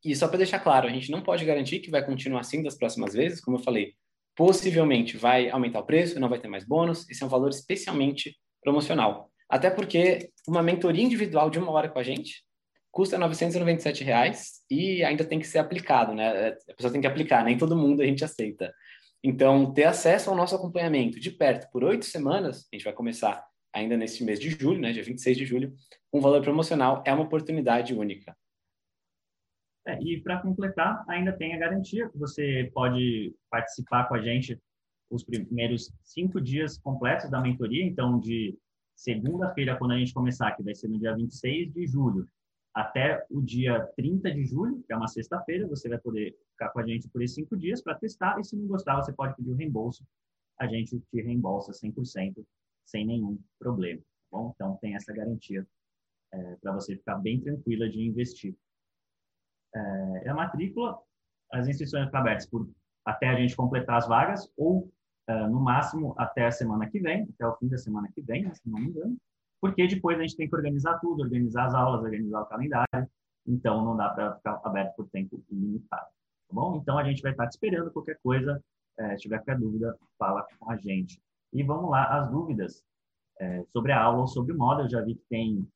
[0.03, 2.75] E só para deixar claro, a gente não pode garantir que vai continuar assim das
[2.75, 3.93] próximas vezes, como eu falei,
[4.35, 8.35] possivelmente vai aumentar o preço, não vai ter mais bônus, esse é um valor especialmente
[8.61, 9.31] promocional.
[9.49, 12.43] Até porque uma mentoria individual de uma hora com a gente
[12.91, 16.55] custa 997 reais e ainda tem que ser aplicado, né?
[16.69, 18.73] A pessoa tem que aplicar, nem todo mundo a gente aceita.
[19.23, 23.43] Então, ter acesso ao nosso acompanhamento de perto por oito semanas, a gente vai começar
[23.73, 25.73] ainda neste mês de julho, né, dia 26 de julho,
[26.09, 28.35] com valor promocional, é uma oportunidade única.
[29.87, 34.59] É, e para completar, ainda tem a garantia que você pode participar com a gente
[35.11, 37.85] os primeiros cinco dias completos da mentoria.
[37.85, 38.57] Então, de
[38.95, 42.27] segunda-feira, quando a gente começar, que vai ser no dia 26 de julho,
[42.73, 46.79] até o dia 30 de julho, que é uma sexta-feira, você vai poder ficar com
[46.79, 48.39] a gente por esses cinco dias para testar.
[48.39, 50.03] E se não gostar, você pode pedir o reembolso.
[50.59, 52.43] A gente te reembolsa 100%
[52.85, 54.01] sem nenhum problema.
[54.01, 54.51] Tá bom?
[54.55, 55.65] Então, tem essa garantia
[56.33, 58.55] é, para você ficar bem tranquila de investir
[59.75, 60.97] é, a matrícula,
[61.51, 62.67] as inscrições estão abertas por,
[63.05, 64.89] até a gente completar as vagas ou,
[65.27, 68.43] é, no máximo, até a semana que vem, até o fim da semana que vem,
[68.43, 69.17] né, se não me engano,
[69.61, 73.09] porque depois a gente tem que organizar tudo, organizar as aulas, organizar o calendário,
[73.47, 76.05] então não dá para ficar aberto por tempo ilimitado,
[76.47, 76.77] tá bom?
[76.77, 78.63] Então a gente vai estar te esperando, qualquer coisa,
[78.97, 81.21] é, se tiver qualquer dúvida, fala com a gente.
[81.53, 82.83] E vamos lá, as dúvidas
[83.39, 85.67] é, sobre a aula ou sobre o modo, eu já vi que tem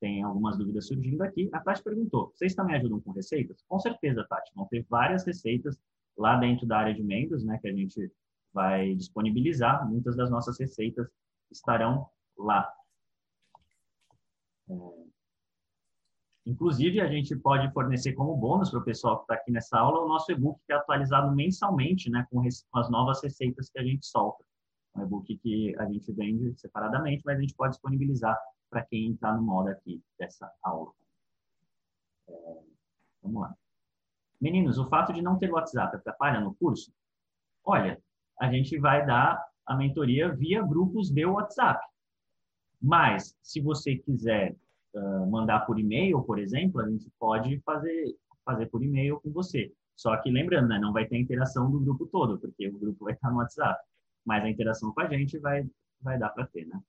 [0.00, 1.48] tem algumas dúvidas surgindo aqui.
[1.52, 3.62] A Tati perguntou: vocês também ajudam com receitas?
[3.68, 4.52] Com certeza, Tati.
[4.54, 5.78] Vão ter várias receitas
[6.16, 8.12] lá dentro da área de membros, né, que a gente
[8.52, 9.88] vai disponibilizar.
[9.88, 11.08] Muitas das nossas receitas
[11.50, 12.70] estarão lá.
[14.68, 15.04] É...
[16.46, 20.04] Inclusive, a gente pode fornecer como bônus para o pessoal que está aqui nessa aula
[20.04, 23.82] o nosso e-book que é atualizado mensalmente, né, com, com as novas receitas que a
[23.82, 24.44] gente solta.
[24.94, 28.38] Um e-book que a gente vende separadamente, mas a gente pode disponibilizar
[28.74, 30.90] para quem entrar no modo aqui dessa aula.
[32.28, 32.32] É,
[33.22, 33.54] vamos lá.
[34.40, 36.92] Meninos, o fato de não ter WhatsApp atrapalha no curso?
[37.64, 38.02] Olha,
[38.40, 41.80] a gente vai dar a mentoria via grupos de WhatsApp.
[42.82, 44.56] Mas, se você quiser
[44.92, 49.72] uh, mandar por e-mail, por exemplo, a gente pode fazer, fazer por e-mail com você.
[49.94, 53.14] Só que lembrando, né, não vai ter interação do grupo todo, porque o grupo vai
[53.14, 53.80] estar no WhatsApp.
[54.24, 55.64] Mas a interação com a gente vai,
[56.02, 56.82] vai dar para ter, né?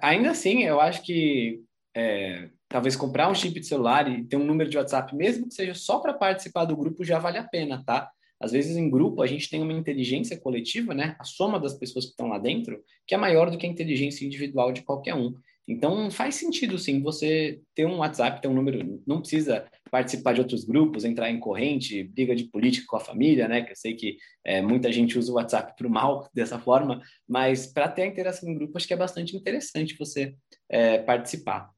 [0.00, 1.62] Ainda assim, eu acho que
[1.94, 5.54] é, talvez comprar um chip de celular e ter um número de WhatsApp, mesmo que
[5.54, 8.10] seja só para participar do grupo, já vale a pena, tá?
[8.40, 11.16] Às vezes, em grupo, a gente tem uma inteligência coletiva, né?
[11.18, 14.26] A soma das pessoas que estão lá dentro, que é maior do que a inteligência
[14.26, 15.34] individual de qualquer um.
[15.66, 20.40] Então, faz sentido, sim, você ter um WhatsApp, ter um número, não precisa participar de
[20.40, 23.62] outros grupos, entrar em corrente, briga de política com a família, né?
[23.62, 27.00] Que eu sei que é, muita gente usa o WhatsApp para o mal dessa forma,
[27.26, 30.36] mas para ter a interação em grupo, acho que é bastante interessante você
[30.68, 31.70] é, participar.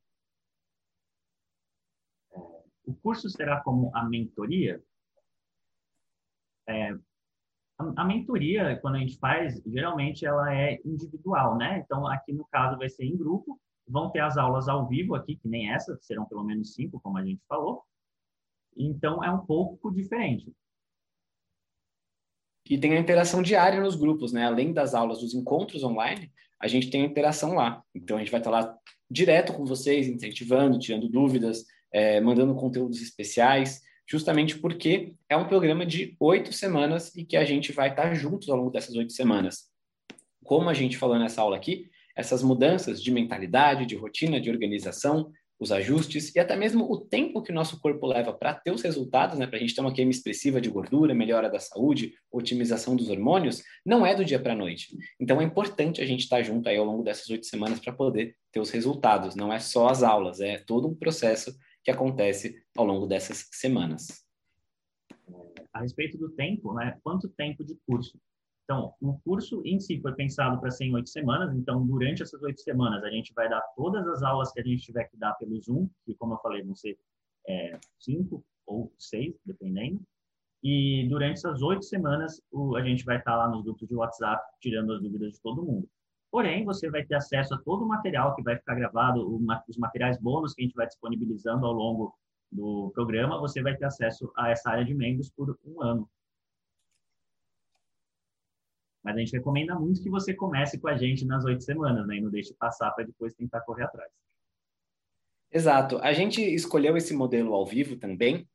[2.85, 4.83] O curso será como a mentoria?
[6.69, 6.93] É,
[7.79, 11.79] a, mentoria, quando a gente faz, geralmente ela é individual, né?
[11.85, 15.37] Então, aqui no caso vai ser em grupo, Vão ter as aulas ao vivo aqui,
[15.37, 17.83] que nem essa, serão pelo menos cinco, como a gente falou.
[18.77, 20.53] Então, é um pouco diferente.
[22.69, 24.45] E tem a interação diária nos grupos, né?
[24.45, 27.83] Além das aulas, dos encontros online, a gente tem a interação lá.
[27.95, 28.77] Então, a gente vai estar lá
[29.11, 35.87] direto com vocês, incentivando, tirando dúvidas, é, mandando conteúdos especiais, justamente porque é um programa
[35.87, 39.71] de oito semanas e que a gente vai estar juntos ao longo dessas oito semanas.
[40.45, 45.31] Como a gente falou nessa aula aqui, essas mudanças de mentalidade, de rotina, de organização,
[45.59, 48.83] os ajustes e até mesmo o tempo que o nosso corpo leva para ter os
[48.83, 52.95] resultados, né, para a gente ter uma queima expressiva de gordura, melhora da saúde, otimização
[52.95, 54.97] dos hormônios, não é do dia para a noite.
[55.19, 57.93] Então é importante a gente estar tá junto aí ao longo dessas oito semanas para
[57.93, 59.35] poder ter os resultados.
[59.35, 64.27] Não é só as aulas, é todo um processo que acontece ao longo dessas semanas.
[65.73, 66.99] A respeito do tempo, né?
[67.03, 68.19] Quanto tempo de curso?
[68.67, 72.43] Então, o curso em si foi pensado para ser em oito semanas, então, durante essas
[72.43, 75.35] oito semanas, a gente vai dar todas as aulas que a gente tiver que dar
[75.35, 76.99] pelo Zoom, que, como eu falei, vão ser
[77.49, 80.03] é, cinco ou seis, dependendo.
[80.65, 84.43] E durante essas oito semanas, o, a gente vai estar lá nos grupos de WhatsApp,
[84.61, 85.89] tirando as dúvidas de todo mundo.
[86.29, 89.33] Porém, você vai ter acesso a todo o material que vai ficar gravado,
[89.69, 92.13] os materiais bônus que a gente vai disponibilizando ao longo
[92.51, 96.09] do programa, você vai ter acesso a essa área de membros por um ano.
[99.07, 102.17] Mas a gente recomenda muito que você comece com a gente nas oito semanas, né?
[102.17, 104.11] E não deixe passar para depois tentar correr atrás.
[105.53, 105.99] Exato.
[105.99, 108.49] A gente escolheu esse modelo ao vivo também,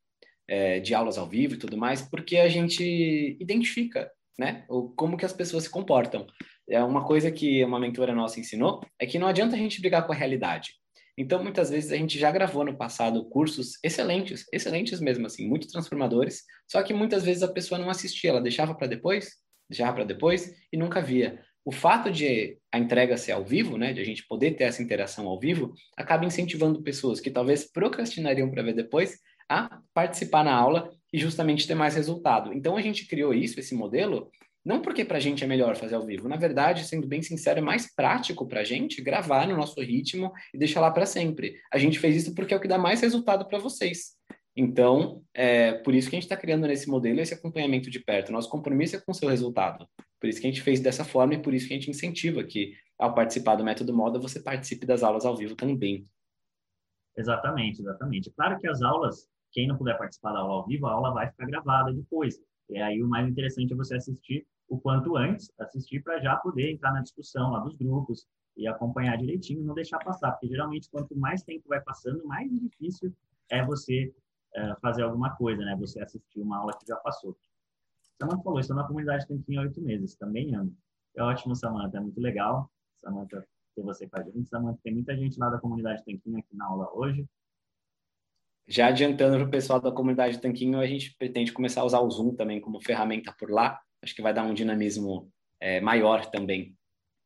[0.46, 4.66] é, de aulas ao vivo e tudo mais, porque a gente identifica, né?
[4.68, 6.26] O, como que as pessoas se comportam.
[6.68, 10.06] É uma coisa que uma mentora nossa ensinou é que não adianta a gente brigar
[10.06, 10.74] com a realidade.
[11.16, 15.68] Então, muitas vezes a gente já gravou no passado cursos excelentes, excelentes mesmo assim, muito
[15.68, 19.41] transformadores, só que muitas vezes a pessoa não assistia, ela deixava para depois,
[19.72, 21.40] deixava para depois e nunca via.
[21.64, 24.82] O fato de a entrega ser ao vivo, né, de a gente poder ter essa
[24.82, 29.18] interação ao vivo, acaba incentivando pessoas que talvez procrastinariam para ver depois
[29.48, 32.52] a participar na aula e justamente ter mais resultado.
[32.52, 34.30] Então a gente criou isso, esse modelo,
[34.64, 36.28] não porque para a gente é melhor fazer ao vivo.
[36.28, 40.32] Na verdade, sendo bem sincero, é mais prático para a gente gravar no nosso ritmo
[40.54, 41.56] e deixar lá para sempre.
[41.72, 44.16] A gente fez isso porque é o que dá mais resultado para vocês.
[44.54, 48.32] Então, é por isso que a gente está criando nesse modelo esse acompanhamento de perto.
[48.32, 49.88] Nosso compromisso é com o seu resultado.
[50.20, 52.44] Por isso que a gente fez dessa forma e por isso que a gente incentiva
[52.44, 56.04] que, ao participar do método Moda, você participe das aulas ao vivo também.
[57.16, 58.30] Exatamente, exatamente.
[58.30, 61.30] Claro que as aulas, quem não puder participar da aula ao vivo, a aula vai
[61.30, 62.38] ficar gravada depois.
[62.68, 66.70] E aí o mais interessante é você assistir o quanto antes, assistir para já poder
[66.70, 68.26] entrar na discussão lá dos grupos
[68.56, 73.12] e acompanhar direitinho, não deixar passar, porque geralmente quanto mais tempo vai passando, mais difícil
[73.50, 74.12] é você
[74.56, 75.76] uh, fazer alguma coisa, né?
[75.80, 77.36] Você assistir uma aula que já passou.
[78.20, 80.76] Samanta falou, estou na comunidade tem oito meses, também amo.
[81.16, 82.70] É ótimo, Samanta, é muito legal.
[82.96, 84.48] Samanta, ter você com a gente.
[84.48, 87.26] Samanta, tem muita gente lá da comunidade Tanquinho aqui na aula hoje.
[88.66, 92.10] Já adiantando para o pessoal da comunidade Tanquinho, a gente pretende começar a usar o
[92.10, 93.80] Zoom também como ferramenta por lá.
[94.00, 95.30] Acho que vai dar um dinamismo
[95.60, 96.76] é, maior também.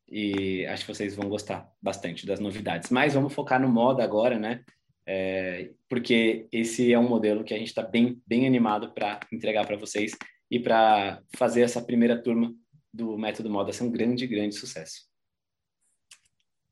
[0.09, 2.91] E acho que vocês vão gostar bastante das novidades.
[2.91, 4.65] Mas vamos focar no moda agora, né?
[5.09, 9.65] É, porque esse é um modelo que a gente está bem, bem animado para entregar
[9.65, 10.13] para vocês
[10.51, 12.53] e para fazer essa primeira turma
[12.93, 15.07] do Método Moda ser um grande, grande sucesso.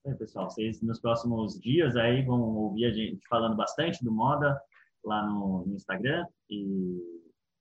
[0.06, 4.60] É, pessoal, vocês nos próximos dias aí vão ouvir a gente falando bastante do moda
[5.04, 6.98] lá no, no Instagram e,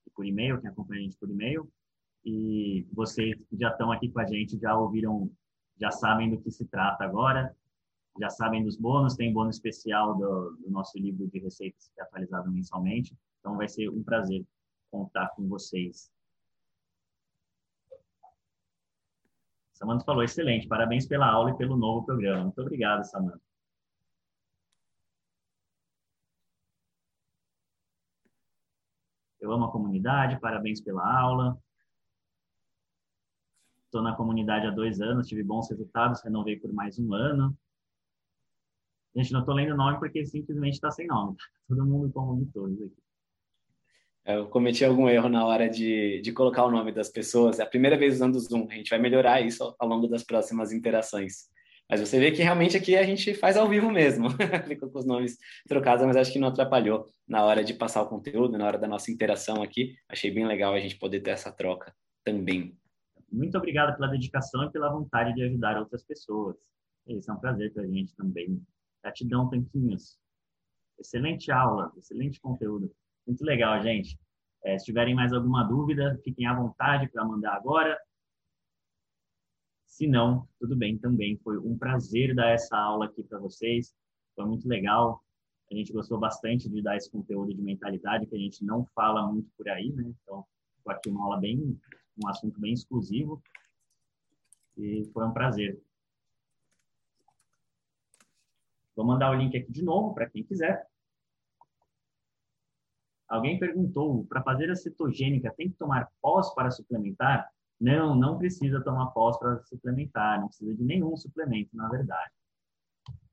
[0.05, 1.69] e, por e-mail, quem acompanha a gente por e-mail.
[2.25, 5.31] E vocês já estão aqui com a gente, já ouviram,
[5.79, 7.55] já sabem do que se trata agora,
[8.19, 12.03] já sabem dos bônus, tem bônus especial do, do nosso livro de receitas que é
[12.03, 13.15] atualizado mensalmente.
[13.39, 14.45] Então vai ser um prazer
[14.91, 16.11] contar com vocês
[19.83, 22.43] Samanta falou, excelente, parabéns pela aula e pelo novo programa.
[22.43, 23.41] Muito obrigado, Samanta.
[29.41, 31.61] Eu amo a comunidade, parabéns pela aula.
[33.83, 37.53] Estou na comunidade há dois anos, tive bons resultados, renovei por mais um ano.
[39.15, 41.35] Gente, não estou lendo o nome porque simplesmente está sem nome.
[41.67, 43.03] Todo mundo como de todos aqui.
[44.25, 47.59] Eu cometi algum erro na hora de, de colocar o nome das pessoas.
[47.59, 48.67] É a primeira vez usando o Zoom.
[48.71, 51.49] A gente vai melhorar isso ao longo das próximas interações.
[51.89, 54.29] Mas você vê que realmente aqui a gente faz ao vivo mesmo.
[54.65, 55.37] Ficou com os nomes
[55.67, 58.87] trocados, mas acho que não atrapalhou na hora de passar o conteúdo, na hora da
[58.87, 59.95] nossa interação aqui.
[60.07, 61.93] Achei bem legal a gente poder ter essa troca
[62.23, 62.77] também.
[63.29, 66.55] Muito obrigado pela dedicação e pela vontade de ajudar outras pessoas.
[67.07, 68.61] Isso é um prazer para a gente também.
[69.03, 70.17] Gratidão, Tanquinhos.
[70.97, 72.89] Excelente aula, excelente conteúdo.
[73.27, 74.17] Muito legal, gente.
[74.63, 77.99] É, se tiverem mais alguma dúvida, fiquem à vontade para mandar agora.
[79.85, 81.37] Se não, tudo bem também.
[81.43, 83.93] Foi um prazer dar essa aula aqui para vocês.
[84.35, 85.21] Foi muito legal.
[85.69, 89.27] A gente gostou bastante de dar esse conteúdo de mentalidade que a gente não fala
[89.27, 90.13] muito por aí, né?
[90.21, 90.45] Então,
[90.83, 91.79] foi aqui uma aula bem,
[92.23, 93.43] um assunto bem exclusivo.
[94.77, 95.81] E foi um prazer.
[98.95, 100.85] Vou mandar o link aqui de novo para quem quiser.
[103.27, 107.49] Alguém perguntou, para fazer a cetogênica tem que tomar pós para suplementar?
[107.81, 112.31] Não, não precisa tomar pós para suplementar, não precisa de nenhum suplemento, na verdade.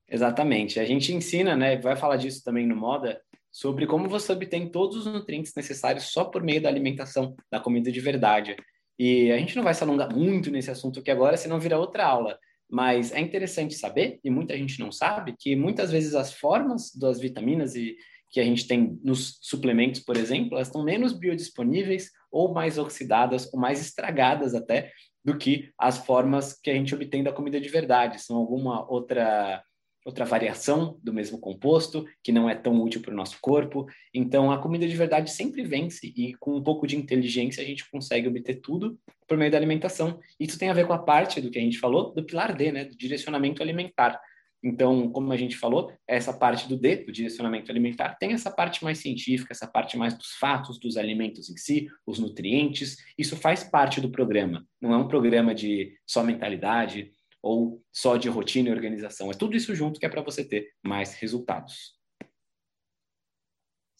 [0.07, 0.79] Exatamente.
[0.79, 3.21] A gente ensina, né, vai falar disso também no Moda,
[3.51, 7.91] sobre como você obtém todos os nutrientes necessários só por meio da alimentação, da comida
[7.91, 8.55] de verdade.
[8.97, 12.05] E a gente não vai se alongar muito nesse assunto aqui agora, senão vira outra
[12.05, 12.37] aula.
[12.71, 17.19] Mas é interessante saber, e muita gente não sabe, que muitas vezes as formas das
[17.19, 17.97] vitaminas e
[18.29, 23.51] que a gente tem nos suplementos, por exemplo, elas estão menos biodisponíveis ou mais oxidadas
[23.53, 24.89] ou mais estragadas até
[25.23, 28.21] do que as formas que a gente obtém da comida de verdade.
[28.21, 29.61] São alguma outra
[30.05, 33.85] outra variação do mesmo composto, que não é tão útil para o nosso corpo.
[34.13, 37.89] Então, a comida de verdade sempre vence e com um pouco de inteligência a gente
[37.89, 40.19] consegue obter tudo por meio da alimentação.
[40.39, 42.71] Isso tem a ver com a parte do que a gente falou do pilar D,
[42.71, 44.19] né, do direcionamento alimentar.
[44.63, 48.83] Então, como a gente falou, essa parte do D, do direcionamento alimentar, tem essa parte
[48.83, 52.97] mais científica, essa parte mais dos fatos, dos alimentos em si, os nutrientes.
[53.17, 54.63] Isso faz parte do programa.
[54.79, 57.11] Não é um programa de só mentalidade,
[57.41, 59.31] ou só de rotina e organização.
[59.31, 61.99] É tudo isso junto que é para você ter mais resultados.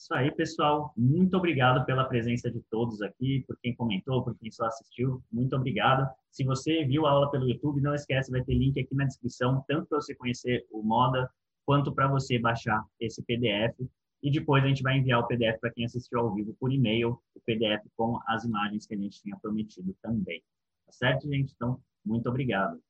[0.01, 0.91] Isso aí, pessoal.
[0.97, 5.23] Muito obrigado pela presença de todos aqui, por quem comentou, por quem só assistiu.
[5.31, 6.09] Muito obrigado.
[6.31, 9.63] Se você viu a aula pelo YouTube, não esquece, vai ter link aqui na descrição,
[9.67, 11.29] tanto para você conhecer o Moda,
[11.65, 13.79] quanto para você baixar esse PDF.
[14.23, 17.21] E depois a gente vai enviar o PDF para quem assistiu ao vivo por e-mail,
[17.35, 20.41] o PDF com as imagens que a gente tinha prometido também.
[20.87, 21.53] Tá certo, gente?
[21.55, 22.81] Então, muito obrigado.